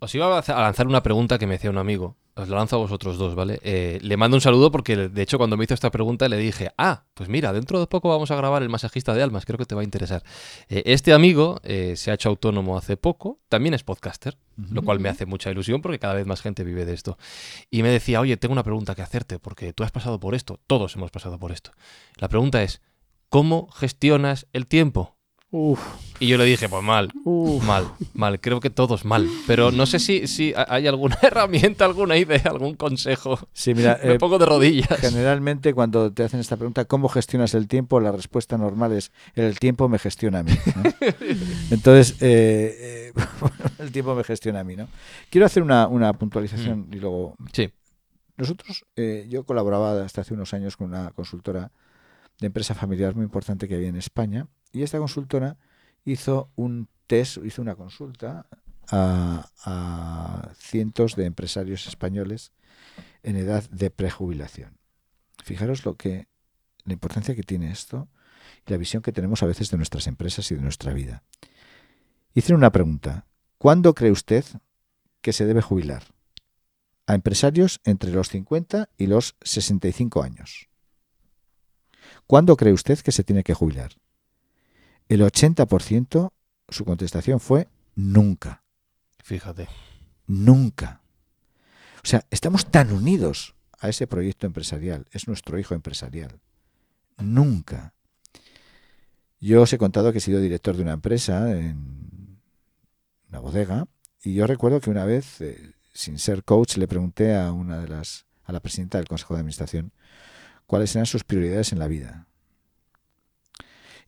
Os 0.00 0.14
iba 0.14 0.26
a 0.26 0.30
lanza- 0.30 0.56
a 0.56 0.62
lanzar 0.62 0.86
una 0.88 1.02
pregunta 1.02 1.38
que 1.38 1.46
me 1.46 1.54
hacía 1.56 1.70
un 1.70 1.78
amigo. 1.78 2.16
Os 2.34 2.48
lo 2.48 2.56
lanzo 2.56 2.76
a 2.76 2.78
vosotros 2.78 3.18
dos, 3.18 3.34
¿vale? 3.34 3.60
Eh, 3.62 3.98
le 4.00 4.16
mando 4.16 4.38
un 4.38 4.40
saludo 4.40 4.70
porque, 4.70 4.96
de 4.96 5.22
hecho, 5.22 5.36
cuando 5.36 5.58
me 5.58 5.64
hizo 5.64 5.74
esta 5.74 5.90
pregunta 5.90 6.30
le 6.30 6.38
dije, 6.38 6.70
ah, 6.78 7.04
pues 7.12 7.28
mira, 7.28 7.52
dentro 7.52 7.78
de 7.78 7.86
poco 7.86 8.08
vamos 8.08 8.30
a 8.30 8.36
grabar 8.36 8.62
el 8.62 8.70
masajista 8.70 9.12
de 9.12 9.22
almas, 9.22 9.44
creo 9.44 9.58
que 9.58 9.66
te 9.66 9.74
va 9.74 9.82
a 9.82 9.84
interesar. 9.84 10.22
Eh, 10.70 10.82
este 10.86 11.12
amigo 11.12 11.60
eh, 11.62 11.94
se 11.96 12.10
ha 12.10 12.14
hecho 12.14 12.30
autónomo 12.30 12.78
hace 12.78 12.96
poco, 12.96 13.40
también 13.50 13.74
es 13.74 13.84
podcaster, 13.84 14.38
lo 14.70 14.82
cual 14.82 14.98
me 14.98 15.10
hace 15.10 15.26
mucha 15.26 15.50
ilusión 15.50 15.82
porque 15.82 15.98
cada 15.98 16.14
vez 16.14 16.26
más 16.26 16.40
gente 16.40 16.64
vive 16.64 16.86
de 16.86 16.94
esto. 16.94 17.18
Y 17.70 17.82
me 17.82 17.90
decía, 17.90 18.20
oye, 18.20 18.38
tengo 18.38 18.52
una 18.52 18.62
pregunta 18.62 18.94
que 18.94 19.02
hacerte 19.02 19.38
porque 19.38 19.74
tú 19.74 19.84
has 19.84 19.90
pasado 19.90 20.18
por 20.18 20.34
esto, 20.34 20.58
todos 20.66 20.96
hemos 20.96 21.10
pasado 21.10 21.38
por 21.38 21.52
esto. 21.52 21.72
La 22.16 22.28
pregunta 22.28 22.62
es, 22.62 22.80
¿cómo 23.28 23.68
gestionas 23.72 24.46
el 24.54 24.66
tiempo? 24.66 25.18
Uf, 25.54 25.80
Y 26.18 26.28
yo 26.28 26.38
le 26.38 26.46
dije, 26.46 26.66
pues 26.66 26.82
mal, 26.82 27.12
uf. 27.24 27.62
Mal, 27.62 27.86
mal, 28.14 28.40
creo 28.40 28.58
que 28.58 28.70
todos 28.70 29.04
mal. 29.04 29.28
Pero 29.46 29.70
no 29.70 29.84
sé 29.84 29.98
si, 29.98 30.26
si 30.26 30.54
ha- 30.54 30.64
hay 30.66 30.86
alguna 30.86 31.18
herramienta, 31.22 31.84
alguna 31.84 32.16
idea, 32.16 32.40
algún 32.46 32.74
consejo. 32.74 33.38
Sí, 33.52 33.74
mira, 33.74 34.00
Me 34.04 34.14
eh, 34.14 34.18
pongo 34.18 34.38
de 34.38 34.46
rodillas. 34.46 34.98
generalmente 34.98 35.74
cuando 35.74 36.10
te 36.10 36.24
hacen 36.24 36.40
esta 36.40 36.56
pregunta, 36.56 36.86
¿cómo 36.86 37.10
gestionas 37.10 37.52
el 37.52 37.68
tiempo? 37.68 38.00
La 38.00 38.12
respuesta 38.12 38.56
normal 38.56 38.92
es, 38.92 39.12
el 39.34 39.58
tiempo 39.58 39.90
me 39.90 39.98
gestiona 39.98 40.38
a 40.38 40.42
mí. 40.42 40.52
¿no? 40.74 40.82
Entonces, 41.70 42.16
eh, 42.22 43.12
eh, 43.18 43.22
el 43.78 43.92
tiempo 43.92 44.14
me 44.14 44.24
gestiona 44.24 44.60
a 44.60 44.64
mí, 44.64 44.74
¿no? 44.74 44.88
Quiero 45.28 45.44
hacer 45.46 45.62
una, 45.62 45.86
una 45.86 46.14
puntualización 46.14 46.88
y 46.92 46.96
luego... 46.96 47.36
Sí. 47.52 47.68
Nosotros, 48.38 48.86
eh, 48.96 49.26
yo 49.28 49.44
colaboraba 49.44 50.02
hasta 50.02 50.22
hace 50.22 50.32
unos 50.32 50.54
años 50.54 50.78
con 50.78 50.88
una 50.88 51.10
consultora 51.10 51.70
de 52.40 52.46
empresa 52.46 52.74
familiar 52.74 53.14
muy 53.14 53.24
importante 53.24 53.68
que 53.68 53.74
había 53.74 53.88
en 53.88 53.96
España 53.96 54.46
y 54.72 54.82
esta 54.82 54.98
consultora 54.98 55.56
hizo 56.04 56.50
un 56.56 56.88
test, 57.06 57.38
hizo 57.44 57.62
una 57.62 57.76
consulta 57.76 58.46
a, 58.90 60.52
cientos 60.56 61.16
de 61.16 61.26
empresarios 61.26 61.86
españoles 61.86 62.52
en 63.22 63.36
edad 63.36 63.68
de 63.70 63.90
prejubilación. 63.90 64.78
Fijaros 65.42 65.84
lo 65.84 65.96
que 65.96 66.28
la 66.84 66.92
importancia 66.92 67.34
que 67.34 67.42
tiene 67.42 67.70
esto 67.70 68.08
y 68.66 68.70
la 68.70 68.76
visión 68.76 69.02
que 69.02 69.12
tenemos 69.12 69.42
a 69.42 69.46
veces 69.46 69.70
de 69.70 69.76
nuestras 69.76 70.06
empresas 70.06 70.50
y 70.50 70.56
de 70.56 70.62
nuestra 70.62 70.92
vida. 70.92 71.22
Hicieron 72.34 72.60
una 72.60 72.72
pregunta. 72.72 73.26
¿Cuándo 73.58 73.94
cree 73.94 74.10
usted 74.10 74.44
que 75.20 75.32
se 75.32 75.46
debe 75.46 75.62
jubilar? 75.62 76.02
A 77.06 77.14
empresarios 77.14 77.80
entre 77.84 78.10
los 78.10 78.28
50 78.28 78.88
y 78.96 79.06
los 79.06 79.36
65 79.42 80.22
años. 80.22 80.68
¿Cuándo 82.26 82.56
cree 82.56 82.72
usted 82.72 82.98
que 83.00 83.12
se 83.12 83.24
tiene 83.24 83.44
que 83.44 83.54
jubilar? 83.54 83.92
El 85.12 85.20
80% 85.20 86.32
su 86.70 86.84
contestación 86.86 87.38
fue 87.38 87.68
nunca. 87.94 88.64
Fíjate. 89.22 89.68
Nunca. 90.26 91.02
O 92.02 92.06
sea, 92.06 92.24
estamos 92.30 92.70
tan 92.70 92.90
unidos 92.90 93.54
a 93.78 93.90
ese 93.90 94.06
proyecto 94.06 94.46
empresarial. 94.46 95.06
Es 95.12 95.28
nuestro 95.28 95.58
hijo 95.58 95.74
empresarial. 95.74 96.40
Nunca. 97.18 97.92
Yo 99.38 99.60
os 99.60 99.72
he 99.74 99.76
contado 99.76 100.12
que 100.12 100.18
he 100.18 100.22
sido 100.22 100.40
director 100.40 100.76
de 100.76 100.82
una 100.82 100.94
empresa 100.94 101.52
en 101.58 102.40
una 103.28 103.38
bodega 103.38 103.88
y 104.24 104.32
yo 104.32 104.46
recuerdo 104.46 104.80
que 104.80 104.88
una 104.88 105.04
vez, 105.04 105.42
eh, 105.42 105.74
sin 105.92 106.18
ser 106.18 106.42
coach, 106.42 106.78
le 106.78 106.88
pregunté 106.88 107.36
a 107.36 107.52
una 107.52 107.80
de 107.80 107.88
las 107.88 108.24
a 108.44 108.52
la 108.52 108.60
presidenta 108.60 108.96
del 108.96 109.08
consejo 109.08 109.34
de 109.34 109.40
administración 109.40 109.92
cuáles 110.64 110.96
eran 110.96 111.04
sus 111.04 111.22
prioridades 111.22 111.70
en 111.72 111.80
la 111.80 111.88
vida. 111.88 112.28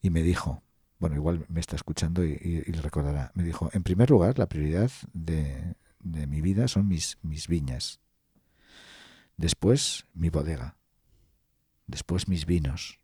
Y 0.00 0.08
me 0.08 0.22
dijo, 0.22 0.62
bueno, 0.98 1.16
igual 1.16 1.44
me 1.48 1.60
está 1.60 1.76
escuchando 1.76 2.24
y, 2.24 2.32
y- 2.32 2.72
recordará, 2.72 3.30
me 3.34 3.42
dijo, 3.42 3.68
en 3.72 3.82
primer 3.82 4.10
lugar, 4.10 4.38
la 4.38 4.48
prioridad 4.48 4.90
de, 5.12 5.74
de 6.00 6.26
mi 6.26 6.40
vida 6.40 6.68
son 6.68 6.88
mis, 6.88 7.18
mis 7.22 7.48
viñas. 7.48 8.00
Después, 9.36 10.06
mi 10.14 10.30
bodega. 10.30 10.76
Después, 11.86 12.28
mis 12.28 12.46
vinos. 12.46 12.98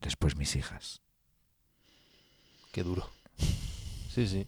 Después, 0.00 0.36
mis 0.36 0.54
hijas. 0.56 1.00
Qué 2.72 2.82
duro. 2.82 3.08
Sí, 4.08 4.26
sí. 4.28 4.46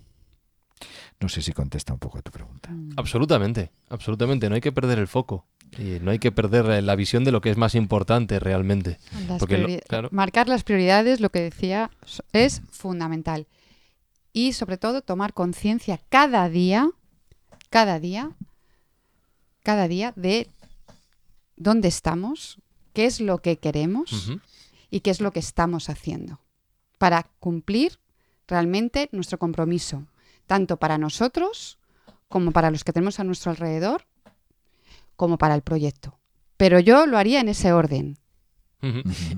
No 1.21 1.29
sé 1.29 1.41
si 1.43 1.53
contesta 1.53 1.93
un 1.93 1.99
poco 1.99 2.19
a 2.19 2.23
tu 2.23 2.31
pregunta. 2.31 2.71
Absolutamente, 2.97 3.71
absolutamente. 3.89 4.49
No 4.49 4.55
hay 4.57 4.61
que 4.61 4.73
perder 4.73 4.99
el 4.99 5.09
foco. 5.09 5.47
Y 5.79 5.99
no 6.01 6.11
hay 6.13 6.19
que 6.21 6.31
perder 6.31 6.67
eh, 6.71 6.83
la 6.83 6.95
visión 6.95 7.25
de 7.25 7.33
lo 7.33 7.41
que 7.41 7.51
es 7.51 7.57
más 7.57 7.75
importante 7.75 8.39
realmente. 8.39 8.99
Las 9.27 9.41
Porque 9.41 9.59
lo- 9.59 9.67
priori- 9.69 9.83
claro. 9.89 10.09
Marcar 10.13 10.49
las 10.49 10.63
prioridades, 10.63 11.21
lo 11.21 11.31
que 11.31 11.41
decía, 11.41 11.91
es 12.33 12.63
fundamental. 12.71 13.47
Y 14.33 14.53
sobre 14.53 14.77
todo 14.77 15.01
tomar 15.03 15.33
conciencia 15.33 15.99
cada 16.11 16.49
día, 16.49 16.91
cada 17.71 17.99
día, 17.99 18.31
cada 19.63 19.89
día 19.89 20.13
de 20.17 20.49
dónde 21.57 21.89
estamos, 21.89 22.59
qué 22.93 23.07
es 23.07 23.21
lo 23.21 23.39
que 23.39 23.57
queremos 23.59 24.39
y 24.91 25.01
qué 25.01 25.11
es 25.11 25.21
lo 25.21 25.33
que 25.33 25.41
estamos 25.41 25.89
haciendo 25.89 26.41
para 26.99 27.25
cumplir 27.41 27.99
realmente 28.47 29.09
nuestro 29.13 29.39
compromiso, 29.39 30.07
tanto 30.47 30.77
para 30.77 30.99
nosotros 30.99 31.79
como 32.29 32.53
para 32.53 32.71
los 32.71 32.85
que 32.85 32.93
tenemos 32.93 33.21
a 33.21 33.25
nuestro 33.25 33.51
alrededor, 33.51 34.07
como 35.17 35.39
para 35.39 35.55
el 35.55 35.63
proyecto. 35.63 36.19
Pero 36.57 36.81
yo 36.81 37.07
lo 37.07 37.19
haría 37.19 37.41
en 37.41 37.49
ese 37.49 37.73
orden. 37.73 38.19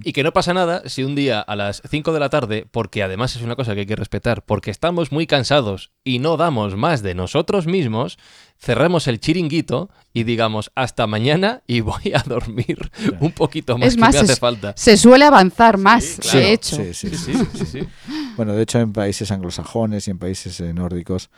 Y 0.02 0.12
que 0.12 0.24
no 0.24 0.32
pasa 0.32 0.52
nada 0.54 0.82
si 0.86 1.04
un 1.04 1.14
día 1.14 1.40
a 1.40 1.54
las 1.54 1.80
5 1.88 2.12
de 2.12 2.18
la 2.20 2.28
tarde, 2.30 2.66
porque 2.70 3.02
además 3.04 3.36
es 3.36 3.42
una 3.42 3.54
cosa 3.54 3.74
que 3.74 3.80
hay 3.80 3.86
que 3.86 3.94
respetar, 3.94 4.42
porque 4.44 4.72
estamos 4.72 5.12
muy 5.12 5.26
cansados 5.28 5.92
y 6.02 6.18
no 6.18 6.36
damos 6.36 6.74
más 6.76 7.00
de 7.02 7.14
nosotros 7.14 7.66
mismos, 7.66 8.18
cerremos 8.58 9.06
el 9.06 9.20
chiringuito 9.20 9.88
y 10.12 10.24
digamos 10.24 10.72
hasta 10.74 11.06
mañana 11.06 11.62
y 11.68 11.80
voy 11.82 12.12
a 12.14 12.24
dormir 12.26 12.90
un 13.20 13.30
poquito 13.30 13.78
más 13.78 13.88
Es 13.88 13.94
que 13.94 14.00
más, 14.00 14.14
me 14.14 14.20
hace 14.20 14.32
es- 14.32 14.38
falta. 14.40 14.72
Se 14.76 14.96
suele 14.96 15.24
avanzar 15.24 15.78
más, 15.78 16.18
claro. 16.20 16.38
de 16.40 16.52
hecho. 16.52 16.76
Sí, 16.76 16.92
sí, 16.94 17.10
Sí, 17.10 17.16
sí. 17.16 17.32
sí, 17.34 17.46
sí, 17.58 17.66
sí. 17.66 17.88
Bueno, 18.36 18.52
de 18.52 18.62
hecho, 18.62 18.80
en 18.80 18.92
países 18.92 19.30
anglosajones 19.30 20.08
y 20.08 20.10
en 20.10 20.18
países 20.18 20.60
eh, 20.60 20.74
nórdicos, 20.74 21.30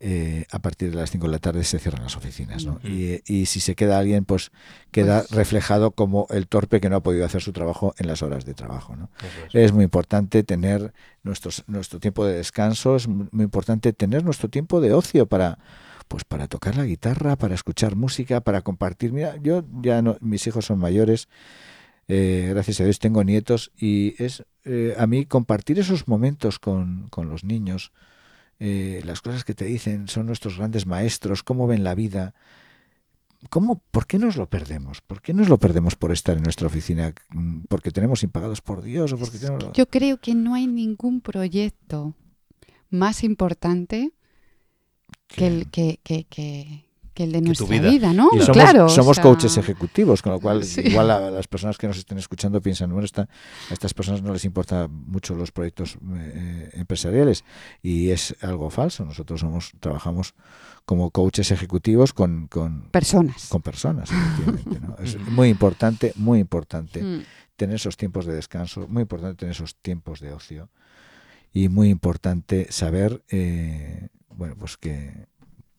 eh, 0.00 0.44
a 0.50 0.58
partir 0.58 0.90
de 0.90 0.96
las 0.96 1.10
5 1.10 1.26
de 1.26 1.32
la 1.32 1.38
tarde 1.38 1.64
se 1.64 1.78
cierran 1.78 2.02
las 2.02 2.16
oficinas, 2.16 2.64
¿no? 2.66 2.80
Y, 2.84 3.22
y 3.26 3.46
si 3.46 3.60
se 3.60 3.74
queda 3.74 3.98
alguien, 3.98 4.24
pues 4.24 4.50
queda 4.90 5.20
Pues- 5.20 5.30
reflejado 5.30 5.92
como 5.92 6.26
el 6.30 6.46
torpe 6.48 6.80
que 6.80 6.90
no 6.90 6.96
ha 6.96 7.02
podido 7.02 7.24
hacer 7.24 7.40
su 7.42 7.52
trabajo 7.52 7.94
en 7.98 8.06
las 8.08 8.22
horas 8.22 8.44
de 8.44 8.54
trabajo, 8.54 8.94
es. 9.48 9.54
Es 9.54 9.72
muy 9.72 9.84
importante 9.84 10.42
tener 10.42 10.92
nuestros, 11.22 11.64
nuestro 11.66 12.00
tiempo 12.00 12.26
de 12.26 12.34
descanso, 12.34 12.96
es 12.96 13.08
mu- 13.08 13.28
muy 13.32 13.44
importante 13.44 13.92
tener 13.92 14.24
nuestro 14.24 14.48
tiempo 14.50 14.80
de 14.80 14.92
ocio 14.92 15.26
para 15.26 15.58
pues 16.06 16.22
para 16.24 16.48
tocar 16.48 16.76
la 16.76 16.84
guitarra, 16.84 17.36
para 17.36 17.54
escuchar 17.54 17.96
música, 17.96 18.42
para 18.42 18.60
compartir. 18.60 19.10
Mira, 19.12 19.36
yo 19.42 19.64
ya 19.80 20.02
no, 20.02 20.18
mis 20.20 20.46
hijos 20.46 20.66
son 20.66 20.78
mayores, 20.78 21.28
eh, 22.08 22.48
gracias 22.50 22.80
a 22.80 22.84
Dios 22.84 22.98
tengo 22.98 23.24
nietos 23.24 23.72
y 23.78 24.22
es 24.22 24.44
eh, 24.64 24.94
a 24.98 25.06
mí 25.06 25.24
compartir 25.24 25.78
esos 25.78 26.06
momentos 26.06 26.58
con, 26.58 27.08
con 27.08 27.30
los 27.30 27.42
niños, 27.44 27.90
eh, 28.60 29.02
las 29.04 29.20
cosas 29.20 29.44
que 29.44 29.54
te 29.54 29.64
dicen 29.64 30.08
son 30.08 30.26
nuestros 30.26 30.56
grandes 30.58 30.86
maestros, 30.86 31.42
cómo 31.42 31.66
ven 31.66 31.84
la 31.84 31.94
vida. 31.94 32.34
¿Cómo, 33.50 33.82
¿Por 33.90 34.06
qué 34.06 34.18
nos 34.18 34.36
lo 34.36 34.48
perdemos? 34.48 35.02
¿Por 35.02 35.20
qué 35.20 35.34
nos 35.34 35.48
lo 35.50 35.58
perdemos 35.58 35.96
por 35.96 36.12
estar 36.12 36.36
en 36.36 36.42
nuestra 36.44 36.66
oficina? 36.66 37.12
Mm, 37.30 37.64
¿Porque 37.68 37.90
tenemos 37.90 38.22
impagados 38.22 38.62
por 38.62 38.80
Dios? 38.82 39.12
o 39.12 39.18
porque 39.18 39.38
tenemos... 39.38 39.70
Yo 39.74 39.86
creo 39.86 40.18
que 40.18 40.34
no 40.34 40.54
hay 40.54 40.66
ningún 40.66 41.20
proyecto 41.20 42.14
más 42.88 43.22
importante 43.22 44.12
que, 45.26 45.46
el, 45.46 45.70
que, 45.70 46.00
que, 46.02 46.24
que- 46.24 46.84
que 47.14 47.24
el 47.24 47.32
de 47.32 47.40
nuestra 47.40 47.66
vida. 47.68 47.88
vida. 47.90 48.12
¿no? 48.12 48.28
Y 48.34 48.40
somos, 48.40 48.48
claro. 48.50 48.86
o 48.86 48.88
somos 48.88 49.16
sea, 49.16 49.22
coaches 49.22 49.56
ejecutivos, 49.56 50.20
con 50.20 50.32
lo 50.32 50.40
cual 50.40 50.64
Sí. 50.64 50.80
igual 50.84 51.10
a 51.12 51.30
las 51.30 51.46
personas 51.46 51.78
que 51.78 51.86
nos 51.86 51.96
estén 51.96 52.18
escuchando 52.18 52.60
piensan, 52.60 52.90
bueno, 52.90 53.04
esta- 53.04 53.22
a 53.22 53.72
estas 53.72 53.94
personas 53.94 54.20
no 54.22 54.32
les 54.32 54.44
importa 54.44 54.88
mucho 54.88 55.34
los 55.36 55.52
proyectos 55.52 55.96
eh, 56.16 56.70
empresariales 56.74 57.44
y 57.82 58.10
es 58.10 58.34
algo 58.42 58.68
falso. 58.70 59.04
Nosotros 59.04 59.40
somos 59.40 59.72
trabajamos 59.80 60.34
como 60.84 61.10
coaches 61.10 61.50
ejecutivos 61.50 62.12
con, 62.12 62.46
con, 62.48 62.90
Personas. 62.90 63.46
con 63.48 63.62
personas. 63.62 64.10
efectivamente, 64.10 64.80
¿no? 64.80 64.96
Es 65.02 65.18
muy 65.30 65.48
importante, 65.48 66.12
muy 66.16 66.40
importante 66.40 67.02
Mm. 67.02 67.22
tener 67.56 67.76
esos 67.76 67.96
tiempos 67.96 68.26
de 68.26 68.34
descanso, 68.34 68.86
muy 68.88 69.02
importante 69.02 69.36
tener 69.36 69.52
esos 69.54 69.76
tiempos 69.76 70.18
de 70.20 70.32
ocio 70.32 70.68
y 71.52 71.68
muy 71.68 71.88
importante 71.88 72.66
saber, 72.70 73.22
eh, 73.30 74.08
bueno, 74.28 74.56
pues 74.58 74.76
que 74.76 75.26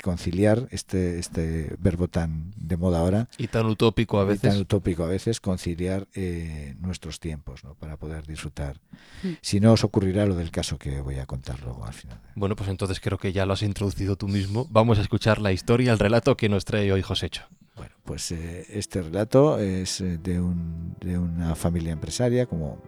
conciliar 0.05 0.67
este, 0.69 1.17
este 1.17 1.75
verbo 1.79 2.07
tan 2.07 2.53
de 2.57 2.77
moda 2.77 2.99
ahora 2.99 3.27
Y 3.39 3.47
tan 3.47 3.65
utópico 3.65 4.19
a 4.19 4.23
y 4.23 4.27
veces. 4.27 4.51
tan 4.51 4.61
utópico 4.61 5.03
a 5.03 5.07
veces, 5.07 5.41
conciliar 5.41 6.07
eh, 6.13 6.75
nuestros 6.79 7.19
tiempos 7.19 7.63
¿no? 7.63 7.73
para 7.73 7.97
poder 7.97 8.27
disfrutar. 8.27 8.79
Mm. 9.23 9.29
Si 9.41 9.59
no, 9.59 9.73
os 9.73 9.83
ocurrirá 9.83 10.27
lo 10.27 10.35
del 10.35 10.51
caso 10.51 10.77
que 10.77 11.01
voy 11.01 11.15
a 11.15 11.25
contar 11.25 11.59
luego 11.63 11.87
al 11.87 11.93
final. 11.93 12.21
Bueno, 12.35 12.55
pues 12.55 12.69
entonces 12.69 12.99
creo 12.99 13.17
que 13.17 13.33
ya 13.33 13.47
lo 13.47 13.53
has 13.53 13.63
introducido 13.63 14.15
tú 14.15 14.27
mismo. 14.27 14.67
Vamos 14.69 14.99
a 14.99 15.01
escuchar 15.01 15.41
la 15.41 15.51
historia, 15.51 15.91
el 15.91 15.97
relato 15.97 16.37
que 16.37 16.49
nos 16.49 16.65
trae 16.65 16.91
hoy 16.93 17.01
Josécho. 17.01 17.41
Bueno, 17.75 17.95
pues 18.03 18.31
eh, 18.31 18.63
este 18.69 19.01
relato 19.01 19.57
es 19.57 20.01
eh, 20.01 20.19
de, 20.19 20.39
un, 20.39 20.95
de 20.99 21.17
una 21.17 21.55
familia 21.55 21.93
empresaria, 21.93 22.45
como 22.45 22.79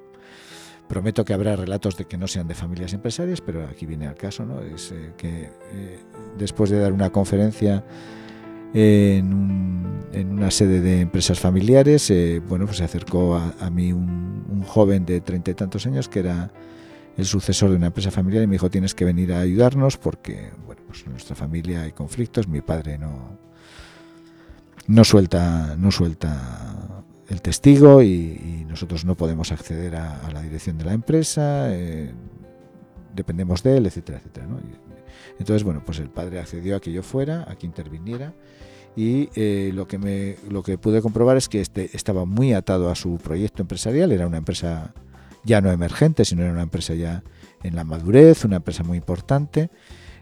prometo 0.88 1.26
que 1.26 1.34
habrá 1.34 1.56
relatos 1.56 1.98
de 1.98 2.06
que 2.06 2.18
no 2.18 2.28
sean 2.28 2.48
de 2.48 2.56
familias 2.56 2.94
empresarias, 2.94 3.42
pero 3.42 3.66
aquí 3.68 3.86
viene 3.86 4.08
al 4.08 4.16
caso, 4.16 4.46
¿no? 4.46 4.62
Es 4.62 4.92
eh, 4.92 5.12
que 5.18 5.50
eh, 5.74 6.00
después 6.38 6.70
de 6.70 6.80
dar 6.80 6.94
una 6.94 7.10
conferencia 7.10 7.84
en, 8.74 9.34
un- 9.34 10.06
en 10.14 10.30
una 10.32 10.52
sede 10.52 10.82
de 10.82 11.02
empresas 11.02 11.40
familiares, 11.40 12.10
eh, 12.12 12.42
bueno, 12.48 12.66
pues 12.66 12.78
se 12.78 12.84
acercó 12.84 13.36
a, 13.36 13.54
a 13.60 13.70
mí 13.70 13.92
un, 13.94 14.46
un 14.50 14.62
joven 14.64 15.06
de 15.06 15.22
treinta 15.22 15.52
y 15.52 15.54
tantos 15.54 15.86
años 15.86 16.08
que 16.10 16.20
era 16.20 16.52
el 17.18 17.26
sucesor 17.26 17.72
de 17.72 17.76
una 17.78 17.88
empresa 17.88 18.12
familiar 18.12 18.44
y 18.44 18.48
me 18.48 18.54
dijo 18.54 18.70
tienes 18.70 18.94
que 18.94 19.04
venir 19.04 19.34
a 19.34 19.40
ayudarnos 19.42 19.98
porque, 19.98 20.52
bueno, 20.66 20.82
pues 20.88 21.04
en 21.06 21.12
nuestra 21.12 21.36
familia 21.36 21.82
hay 21.82 21.92
conflictos, 21.92 22.48
mi 22.48 22.62
padre 22.62 22.98
no, 22.98 23.38
no 24.88 25.04
suelta, 25.04 25.76
no 25.78 25.92
suelta 25.92 26.77
el 27.30 27.42
testigo 27.42 28.02
y, 28.02 28.66
nosotros 28.68 29.06
no 29.06 29.16
podemos 29.16 29.52
acceder 29.52 29.96
a, 29.96 30.30
la 30.32 30.42
dirección 30.42 30.78
de 30.78 30.86
la 30.86 30.94
empresa, 30.94 31.74
eh, 31.74 32.12
dependemos 33.16 33.64
de 33.64 33.78
él, 33.78 33.86
etcétera, 33.88 34.20
etcétera. 34.20 34.46
¿no? 34.46 34.60
Entonces, 35.40 35.64
bueno, 35.64 35.82
pues 35.84 35.98
el 36.00 36.10
padre 36.10 36.40
accedió 36.40 36.76
a 36.76 36.80
que 36.80 36.92
yo 36.92 37.02
fuera, 37.02 37.46
a 37.50 37.56
que 37.56 37.66
interviniera 37.66 38.34
y 38.96 39.30
eh, 39.36 39.72
lo, 39.74 39.88
que 39.88 39.98
me, 39.98 40.36
lo 40.48 40.62
que 40.62 40.78
pude 40.78 41.02
comprobar 41.02 41.38
es 41.38 41.50
que 41.50 41.60
este 41.60 41.90
estaba 41.94 42.26
muy 42.26 42.54
atado 42.54 42.92
a 42.92 42.96
su 42.96 43.18
proyecto 43.18 43.64
empresarial, 43.64 44.12
era 44.12 44.28
una 44.28 44.38
empresa 44.38 44.94
ya 45.44 45.60
no 45.62 45.72
emergente, 45.72 46.24
sino 46.24 46.44
era 46.44 46.52
una 46.52 46.64
empresa 46.64 46.94
ya 46.94 47.24
en 47.64 47.76
la 47.76 47.84
madurez, 47.84 48.46
una 48.46 48.58
empresa 48.58 48.84
muy 48.84 48.98
importante 48.98 49.72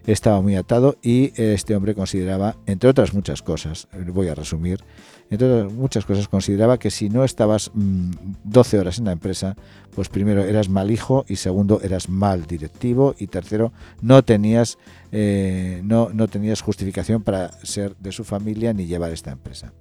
estaba 0.06 0.40
muy 0.40 0.56
atado 0.56 0.96
y 1.02 1.32
este 1.36 1.74
hombre 1.74 1.94
consideraba, 1.94 2.56
entre 2.66 2.88
otras 2.88 3.12
muchas 3.12 3.42
cosas, 3.42 3.88
voy 4.12 4.28
a 4.28 4.34
resumir, 4.34 4.84
entre 5.30 5.64
muchas 5.64 6.04
cosas, 6.04 6.28
consideraba 6.28 6.78
que 6.78 6.90
si 6.90 7.08
no 7.08 7.24
estabas 7.24 7.70
mm, 7.74 8.10
12 8.44 8.78
horas 8.78 8.98
en 8.98 9.06
la 9.06 9.12
empresa, 9.12 9.56
pues 9.94 10.08
primero 10.08 10.44
eras 10.44 10.68
mal 10.68 10.90
hijo 10.90 11.24
y 11.28 11.36
segundo 11.36 11.80
eras 11.82 12.08
mal 12.08 12.46
directivo 12.46 13.14
y 13.18 13.26
tercero 13.26 13.72
no 14.02 14.22
tenías, 14.22 14.78
eh, 15.10 15.80
no, 15.84 16.10
no 16.12 16.28
tenías 16.28 16.60
justificación 16.60 17.22
para 17.22 17.50
ser 17.64 17.96
de 17.96 18.12
su 18.12 18.24
familia 18.24 18.72
ni 18.72 18.86
llevar 18.86 19.10
esta 19.10 19.32
empresa. 19.32 19.72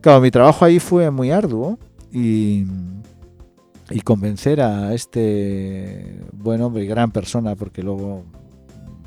Claro, 0.00 0.20
mi 0.20 0.30
trabajo 0.30 0.64
ahí 0.64 0.78
fue 0.78 1.10
muy 1.10 1.30
arduo 1.30 1.78
y, 2.12 2.64
y 3.90 4.00
convencer 4.00 4.60
a 4.60 4.94
este 4.94 6.20
buen 6.32 6.62
hombre 6.62 6.84
y 6.84 6.86
gran 6.86 7.12
persona, 7.12 7.54
porque 7.54 7.82
luego 7.82 8.24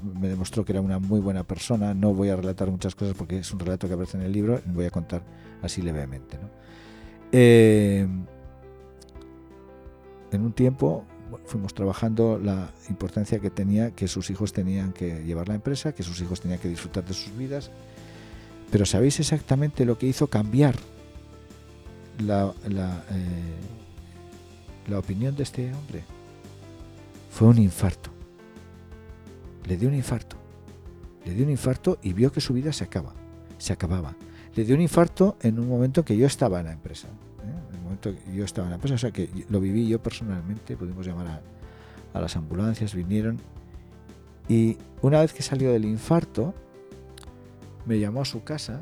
me 0.02 0.28
demostró 0.28 0.66
que 0.66 0.72
era 0.72 0.82
una 0.82 1.00
muy 1.00 1.20
buena 1.20 1.44
persona. 1.44 1.94
No 1.94 2.14
voy 2.14 2.30
a 2.30 2.36
relatar 2.36 2.70
muchas 2.70 2.96
cosas 2.96 3.16
porque 3.16 3.40
es 3.40 3.52
un 3.54 3.60
relato 3.60 3.88
que 3.88 3.94
aparece 3.94 4.18
en 4.18 4.24
el 4.24 4.32
libro, 4.32 4.62
voy 4.66 4.86
a 4.86 4.92
contar 4.92 5.22
así 5.62 5.82
levemente. 5.82 6.38
¿no? 6.38 6.50
Eh, 7.32 8.08
en 10.32 10.42
un 10.42 10.54
tiempo 10.54 11.06
fuimos 11.46 11.74
trabajando 11.74 12.40
la 12.40 12.72
importancia 12.90 13.40
que 13.40 13.50
tenía 13.50 13.92
que 13.92 14.08
sus 14.08 14.30
hijos 14.30 14.54
tenían 14.54 14.94
que 14.94 15.24
llevar 15.24 15.48
la 15.48 15.56
empresa, 15.56 15.94
que 15.94 16.04
sus 16.04 16.20
hijos 16.22 16.42
tenían 16.42 16.60
que 16.60 16.68
disfrutar 16.68 17.06
de 17.06 17.14
sus 17.14 17.36
vidas. 17.38 17.72
Pero 18.72 18.86
¿sabéis 18.86 19.20
exactamente 19.20 19.86
lo 19.86 19.98
que 19.98 20.08
hizo 20.08 20.28
cambiar 20.28 20.76
la, 22.20 22.54
la, 22.68 23.04
eh, 23.12 23.56
la 24.88 25.00
opinión 25.00 25.36
de 25.36 25.44
este 25.44 25.74
hombre? 25.74 26.04
Fue 27.32 27.48
un 27.48 27.58
infarto 27.58 28.19
le 29.70 29.78
dio 29.78 29.88
un 29.88 29.96
infarto. 29.96 30.36
Le 31.26 31.34
dio 31.34 31.46
un 31.46 31.52
infarto 31.52 32.00
y 32.02 32.14
vio 32.14 32.32
que 32.32 32.42
su 32.42 32.54
vida 32.54 32.74
se 32.74 32.84
acaba, 32.84 33.14
se 33.60 33.72
acababa. 33.72 34.16
Le 34.56 34.66
dio 34.66 34.76
un 34.76 34.82
infarto 34.82 35.38
en 35.42 35.60
un 35.60 35.70
momento 35.70 36.04
que 36.04 36.18
yo 36.18 36.26
estaba 36.26 36.60
en 36.60 36.66
la 36.66 36.72
empresa. 36.74 37.08
¿eh? 37.08 37.70
En 37.70 37.76
el 37.76 37.82
momento 37.84 38.12
que 38.14 38.36
yo 38.36 38.44
estaba 38.44 38.66
en 38.66 38.72
la 38.72 38.76
empresa, 38.76 38.96
o 38.96 38.98
sea 38.98 39.12
que 39.12 39.30
lo 39.48 39.62
viví 39.62 39.88
yo 39.88 40.02
personalmente, 40.02 40.76
pudimos 40.76 41.06
llamar 41.06 41.28
a, 41.28 41.42
a 42.18 42.20
las 42.20 42.36
ambulancias, 42.36 42.96
vinieron. 42.96 43.38
Y 44.48 44.78
una 45.04 45.22
vez 45.22 45.34
que 45.34 45.44
salió 45.44 45.72
del 45.72 45.86
infarto, 45.86 46.56
me 47.86 48.00
llamó 48.00 48.24
a 48.24 48.26
su 48.26 48.44
casa, 48.44 48.82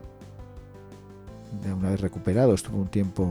ya 1.66 1.76
una 1.76 1.90
vez 1.90 2.00
recuperado, 2.00 2.54
estuvo 2.54 2.78
un 2.78 2.88
tiempo 2.88 3.24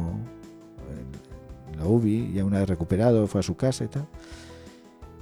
en 1.72 1.78
la 1.78 1.86
UBI, 1.86 2.34
ya 2.34 2.44
una 2.44 2.58
vez 2.58 2.68
recuperado, 2.68 3.26
fue 3.26 3.40
a 3.40 3.42
su 3.42 3.56
casa 3.56 3.84
y 3.84 3.88
tal. 3.88 4.06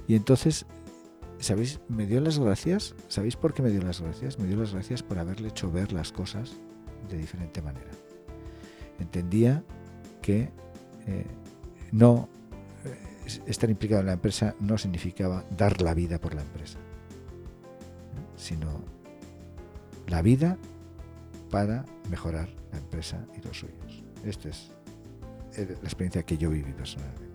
Y 0.07 0.15
entonces 0.15 0.65
¿Sabéis? 1.39 1.79
Me 1.89 2.05
dio 2.05 2.21
las 2.21 2.39
gracias. 2.39 2.95
¿Sabéis 3.07 3.35
por 3.35 3.53
qué 3.53 3.61
me 3.61 3.69
dio 3.69 3.81
las 3.81 4.01
gracias? 4.01 4.39
Me 4.39 4.47
dio 4.47 4.57
las 4.57 4.73
gracias 4.73 5.03
por 5.03 5.19
haberle 5.19 5.49
hecho 5.49 5.71
ver 5.71 5.91
las 5.91 6.11
cosas 6.11 6.53
de 7.09 7.17
diferente 7.17 7.61
manera. 7.61 7.91
Entendía 8.99 9.63
que 10.21 10.49
eh, 11.07 11.25
no 11.91 12.29
eh, 12.83 13.39
estar 13.45 13.69
implicado 13.69 14.01
en 14.01 14.07
la 14.07 14.13
empresa 14.13 14.55
no 14.59 14.77
significaba 14.77 15.45
dar 15.55 15.81
la 15.81 15.93
vida 15.93 16.19
por 16.19 16.33
la 16.33 16.41
empresa, 16.41 16.79
sino 18.35 18.81
la 20.07 20.21
vida 20.21 20.57
para 21.51 21.85
mejorar 22.09 22.49
la 22.71 22.79
empresa 22.79 23.25
y 23.37 23.45
los 23.45 23.59
suyos. 23.59 24.03
Esta 24.23 24.49
es 24.49 24.71
eh, 25.57 25.77
la 25.81 25.87
experiencia 25.87 26.23
que 26.23 26.37
yo 26.37 26.49
viví 26.49 26.71
personalmente. 26.73 27.34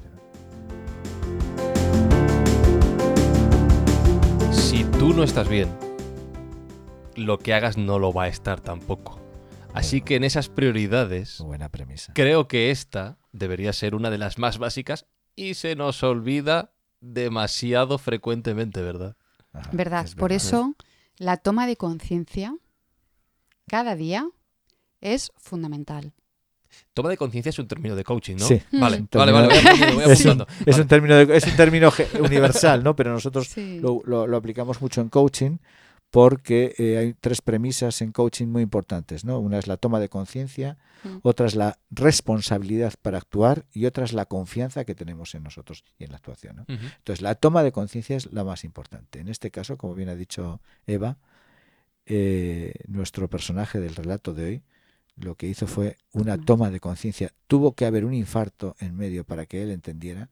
Tú 5.00 5.14
no 5.14 5.22
estás 5.24 5.48
bien, 5.48 5.74
lo 7.16 7.38
que 7.38 7.54
hagas 7.54 7.78
no 7.78 7.98
lo 7.98 8.12
va 8.12 8.24
a 8.24 8.28
estar 8.28 8.60
tampoco. 8.60 9.18
Así 9.72 10.02
que 10.02 10.16
en 10.16 10.24
esas 10.24 10.50
prioridades, 10.50 11.38
Buena 11.40 11.70
premisa. 11.70 12.12
creo 12.14 12.48
que 12.48 12.70
esta 12.70 13.16
debería 13.32 13.72
ser 13.72 13.94
una 13.94 14.10
de 14.10 14.18
las 14.18 14.36
más 14.36 14.58
básicas 14.58 15.06
y 15.36 15.54
se 15.54 15.74
nos 15.74 16.02
olvida 16.02 16.74
demasiado 17.00 17.96
frecuentemente, 17.96 18.82
¿verdad? 18.82 19.16
Ajá, 19.54 19.70
¿Verdad? 19.72 20.04
es 20.04 20.14
Por 20.14 20.32
verdad. 20.32 20.46
eso 20.46 20.74
la 21.16 21.38
toma 21.38 21.66
de 21.66 21.76
conciencia 21.76 22.54
cada 23.68 23.96
día 23.96 24.28
es 25.00 25.32
fundamental. 25.38 26.12
Toma 26.94 27.08
de 27.08 27.16
conciencia 27.16 27.50
es 27.50 27.58
un 27.58 27.68
término 27.68 27.96
de 27.96 28.04
coaching, 28.04 28.36
¿no? 28.36 28.46
Sí. 28.46 28.60
Vale, 28.72 28.98
Un 28.98 29.08
vale, 29.12 29.32
vale, 29.32 29.46
voy 29.48 30.04
es, 30.12 30.24
un, 30.26 30.40
es 30.42 30.46
Vale. 30.66 30.82
un 30.82 30.88
término 30.88 31.14
de- 31.16 31.36
es 31.36 31.46
un 31.46 31.56
término 31.56 31.90
universal, 32.20 32.82
¿no? 32.84 32.94
Pero 32.96 33.12
nosotros 33.12 33.48
Sí. 33.48 33.80
lo, 33.80 34.02
lo- 34.04 34.26
lo 34.26 34.36
aplicamos 34.36 34.80
mucho 34.80 35.00
en 35.00 35.08
coaching 35.08 35.58
porque 36.10 36.74
eh, 36.78 36.98
hay 36.98 37.14
tres 37.14 37.40
premisas 37.40 38.02
en 38.02 38.10
coaching 38.10 38.48
muy 38.48 38.62
importantes, 38.62 39.24
¿no? 39.24 39.38
Una 39.38 39.58
es 39.60 39.68
la 39.68 39.76
toma 39.76 40.00
de 40.00 40.08
conciencia, 40.08 40.76
Mm. 41.02 41.18
otra 41.22 41.46
es 41.46 41.54
la 41.54 41.78
responsabilidad 41.90 42.92
para 43.00 43.16
actuar 43.16 43.64
y 43.72 43.86
otra 43.86 44.04
es 44.04 44.12
la 44.12 44.26
confianza 44.26 44.84
que 44.84 44.94
tenemos 44.94 45.34
en 45.34 45.42
nosotros 45.44 45.82
y 45.98 46.04
en 46.04 46.10
la 46.10 46.16
actuación. 46.16 46.64
Entonces, 46.68 47.22
la 47.22 47.34
toma 47.36 47.62
de 47.62 47.72
conciencia 47.72 48.16
es 48.16 48.30
la 48.32 48.44
más 48.44 48.64
importante. 48.64 49.18
En 49.20 49.28
este 49.28 49.50
caso, 49.50 49.78
como 49.78 49.94
bien 49.94 50.10
ha 50.10 50.14
dicho 50.14 50.60
Eva, 50.86 51.16
eh, 52.06 52.74
nuestro 52.88 53.28
personaje 53.28 53.78
del 53.80 53.94
relato 53.94 54.34
de 54.34 54.44
hoy 54.44 54.62
lo 55.20 55.34
que 55.34 55.46
hizo 55.46 55.66
fue 55.66 55.96
una 56.12 56.38
toma 56.38 56.70
de 56.70 56.80
conciencia. 56.80 57.32
Tuvo 57.46 57.72
que 57.72 57.86
haber 57.86 58.04
un 58.04 58.14
infarto 58.14 58.76
en 58.80 58.96
medio 58.96 59.24
para 59.24 59.46
que 59.46 59.62
él 59.62 59.70
entendiera, 59.70 60.30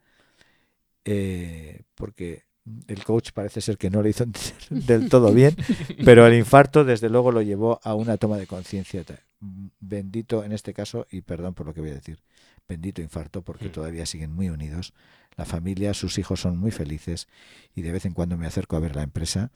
eh, 1.04 1.82
porque 1.94 2.44
el 2.86 3.04
coach 3.04 3.32
parece 3.32 3.60
ser 3.60 3.78
que 3.78 3.90
no 3.90 4.02
le 4.02 4.10
hizo 4.10 4.24
del 4.70 5.08
todo 5.08 5.32
bien, 5.32 5.56
pero 6.04 6.26
el 6.26 6.34
infarto 6.34 6.84
desde 6.84 7.08
luego 7.08 7.32
lo 7.32 7.42
llevó 7.42 7.80
a 7.82 7.94
una 7.94 8.16
toma 8.16 8.36
de 8.36 8.46
conciencia. 8.46 9.04
Bendito 9.80 10.42
en 10.42 10.52
este 10.52 10.74
caso, 10.74 11.06
y 11.10 11.20
perdón 11.20 11.54
por 11.54 11.66
lo 11.66 11.74
que 11.74 11.80
voy 11.80 11.90
a 11.90 11.94
decir, 11.94 12.18
bendito 12.68 13.00
infarto, 13.00 13.42
porque 13.42 13.66
Mm. 13.68 13.72
todavía 13.72 14.06
siguen 14.06 14.32
muy 14.32 14.50
unidos. 14.50 14.92
La 15.36 15.44
familia, 15.46 15.94
sus 15.94 16.18
hijos 16.18 16.40
son 16.40 16.58
muy 16.58 16.70
felices 16.70 17.28
y 17.74 17.82
de 17.82 17.92
vez 17.92 18.04
en 18.04 18.12
cuando 18.12 18.36
me 18.36 18.46
acerco 18.46 18.76
a 18.76 18.80
ver 18.80 18.94
la 18.94 19.02
empresa 19.02 19.50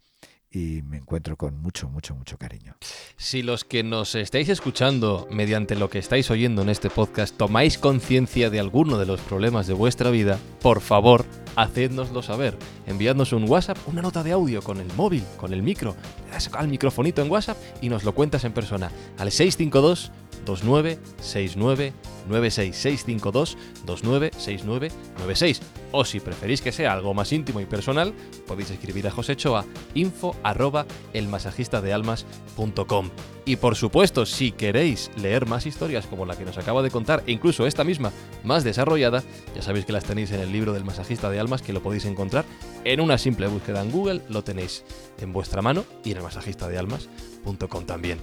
y 0.54 0.82
me 0.82 0.98
encuentro 0.98 1.36
con 1.36 1.58
mucho, 1.60 1.88
mucho, 1.88 2.14
mucho 2.14 2.36
cariño. 2.38 2.76
Si 3.16 3.42
los 3.42 3.64
que 3.64 3.82
nos 3.82 4.14
estáis 4.14 4.48
escuchando 4.50 5.26
mediante 5.30 5.74
lo 5.76 5.88
que 5.90 5.98
estáis 5.98 6.30
oyendo 6.30 6.62
en 6.62 6.68
este 6.68 6.88
podcast 6.90 7.36
tomáis 7.36 7.78
conciencia 7.78 8.48
de 8.50 8.60
alguno 8.60 8.98
de 8.98 9.06
los 9.06 9.20
problemas 9.22 9.66
de 9.66 9.72
vuestra 9.74 10.10
vida, 10.10 10.38
por 10.60 10.80
favor, 10.80 11.24
hacednoslo 11.56 12.22
saber. 12.22 12.56
Enviadnos 12.86 13.32
un 13.32 13.48
WhatsApp, 13.48 13.78
una 13.88 14.02
nota 14.02 14.22
de 14.22 14.32
audio 14.32 14.62
con 14.62 14.78
el 14.78 14.92
móvil, 14.94 15.24
con 15.38 15.52
el 15.52 15.62
micro, 15.62 15.96
le 16.26 16.32
das 16.32 16.50
al 16.52 16.68
microfonito 16.68 17.22
en 17.22 17.30
WhatsApp 17.30 17.56
y 17.80 17.88
nos 17.88 18.04
lo 18.04 18.14
cuentas 18.14 18.44
en 18.44 18.52
persona 18.52 18.90
al 19.18 19.30
652 19.32 20.12
29 20.46 20.98
69 21.20 21.92
96 22.28 22.76
652 22.76 23.56
29 23.86 24.30
69 24.36 24.90
96 25.18 25.60
o 25.92 26.04
si 26.04 26.20
preferís 26.20 26.62
que 26.62 26.72
sea 26.72 26.92
algo 26.92 27.14
más 27.14 27.32
íntimo 27.32 27.60
y 27.60 27.66
personal 27.66 28.12
podéis 28.46 28.70
escribir 28.70 29.06
a 29.06 29.10
Josecho 29.10 29.56
a 29.56 29.64
info 29.94 30.36
arroba 30.42 30.86
elmasajistadealmas.com 31.12 33.10
y 33.44 33.56
por 33.56 33.76
supuesto 33.76 34.24
si 34.24 34.52
queréis 34.52 35.10
leer 35.16 35.46
más 35.46 35.66
historias 35.66 36.06
como 36.06 36.26
la 36.26 36.36
que 36.36 36.44
nos 36.44 36.58
acaba 36.58 36.82
de 36.82 36.90
contar 36.90 37.22
e 37.26 37.32
incluso 37.32 37.66
esta 37.66 37.84
misma 37.84 38.12
más 38.44 38.64
desarrollada 38.64 39.22
ya 39.54 39.62
sabéis 39.62 39.84
que 39.84 39.92
las 39.92 40.04
tenéis 40.04 40.30
en 40.32 40.40
el 40.40 40.52
libro 40.52 40.72
del 40.72 40.84
masajista 40.84 41.28
de 41.30 41.40
almas 41.40 41.62
que 41.62 41.72
lo 41.72 41.82
podéis 41.82 42.04
encontrar 42.04 42.44
en 42.84 43.00
una 43.00 43.18
simple 43.18 43.48
búsqueda 43.48 43.82
en 43.82 43.90
Google 43.90 44.22
lo 44.28 44.44
tenéis 44.44 44.84
en 45.20 45.32
vuestra 45.32 45.62
mano 45.62 45.84
y 46.04 46.12
en 46.12 46.18
el 46.18 46.22
masajistadealmas.com 46.22 47.84
también 47.84 48.18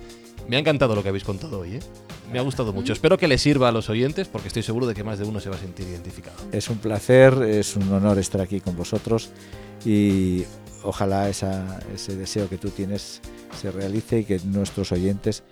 me 0.50 0.56
ha 0.58 0.60
encantado 0.60 0.96
lo 0.96 1.04
que 1.04 1.10
habéis 1.10 1.24
contado 1.24 1.60
hoy, 1.60 1.76
¿eh? 1.76 1.80
Me 2.32 2.38
ha 2.40 2.42
gustado 2.42 2.74
mucho. 2.74 2.94
Espero 2.94 3.18
que 3.18 3.28
les 3.28 3.42
sirva 3.42 3.70
a 3.70 3.72
los 3.72 3.90
oyentes 3.90 4.28
porque 4.28 4.48
estoy 4.50 4.62
seguro 4.64 4.86
de 4.88 4.94
que 4.94 5.04
más 5.04 5.18
de 5.20 5.26
uno 5.26 5.40
se 5.40 5.50
va 5.50 5.56
a 5.56 5.60
sentir 5.60 5.88
identificado. 5.88 6.38
Es 6.52 6.70
un 6.70 6.78
placer, 6.78 7.34
es 7.44 7.76
un 7.76 7.92
honor 7.94 8.20
estar 8.20 8.42
aquí 8.42 8.60
con 8.60 8.76
vosotros 8.76 9.30
y 9.86 10.44
ojalá 10.84 11.28
esa- 11.30 11.80
ese 11.94 12.16
deseo 12.16 12.48
que 12.50 12.58
tú 12.58 12.70
tienes 12.70 13.22
se 13.60 13.72
realice 13.72 14.20
y 14.20 14.26
que 14.26 14.40
nuestros 14.46 14.92
oyentes 14.92 15.44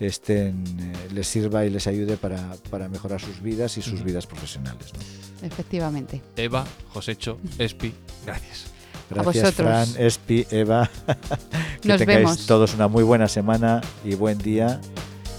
estén, 0.00 0.64
eh, 0.80 0.92
les 1.12 1.26
sirva 1.26 1.64
y 1.64 1.70
les 1.70 1.86
ayude 1.86 2.16
para, 2.16 2.54
para 2.70 2.88
mejorar 2.88 3.20
sus 3.20 3.40
vidas 3.42 3.76
y 3.78 3.82
sus 3.82 4.04
vidas 4.04 4.26
profesionales. 4.26 4.92
¿no? 4.94 5.46
Efectivamente. 5.46 6.20
Eva, 6.36 6.64
Josecho, 6.92 7.38
Espi, 7.58 7.92
gracias. 8.26 8.66
Gracias, 9.10 9.44
vosotros. 9.44 9.54
Fran, 9.54 9.88
Espi, 10.06 10.46
Eva. 10.50 10.90
que 11.80 11.88
Nos 11.88 11.98
tengáis 11.98 12.18
vemos. 12.20 12.46
todos 12.46 12.74
una 12.74 12.88
muy 12.88 13.04
buena 13.04 13.28
semana 13.28 13.80
y 14.04 14.14
buen 14.14 14.38
día. 14.38 14.80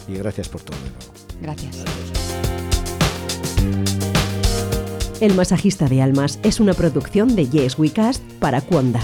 Y 0.08 0.16
gracias 0.16 0.50
por 0.50 0.62
todo 0.62 0.78
de 0.78 0.90
nuevo. 0.90 1.14
Gracias. 1.42 1.78
El 5.22 5.34
masajista 5.36 5.88
de 5.88 6.02
almas 6.02 6.40
es 6.44 6.60
una 6.60 6.74
producción 6.74 7.36
de 7.36 7.48
Yes 7.50 7.78
We 7.78 7.92
Cast 7.92 8.24
para 8.40 8.62
Cuonda. 8.62 9.02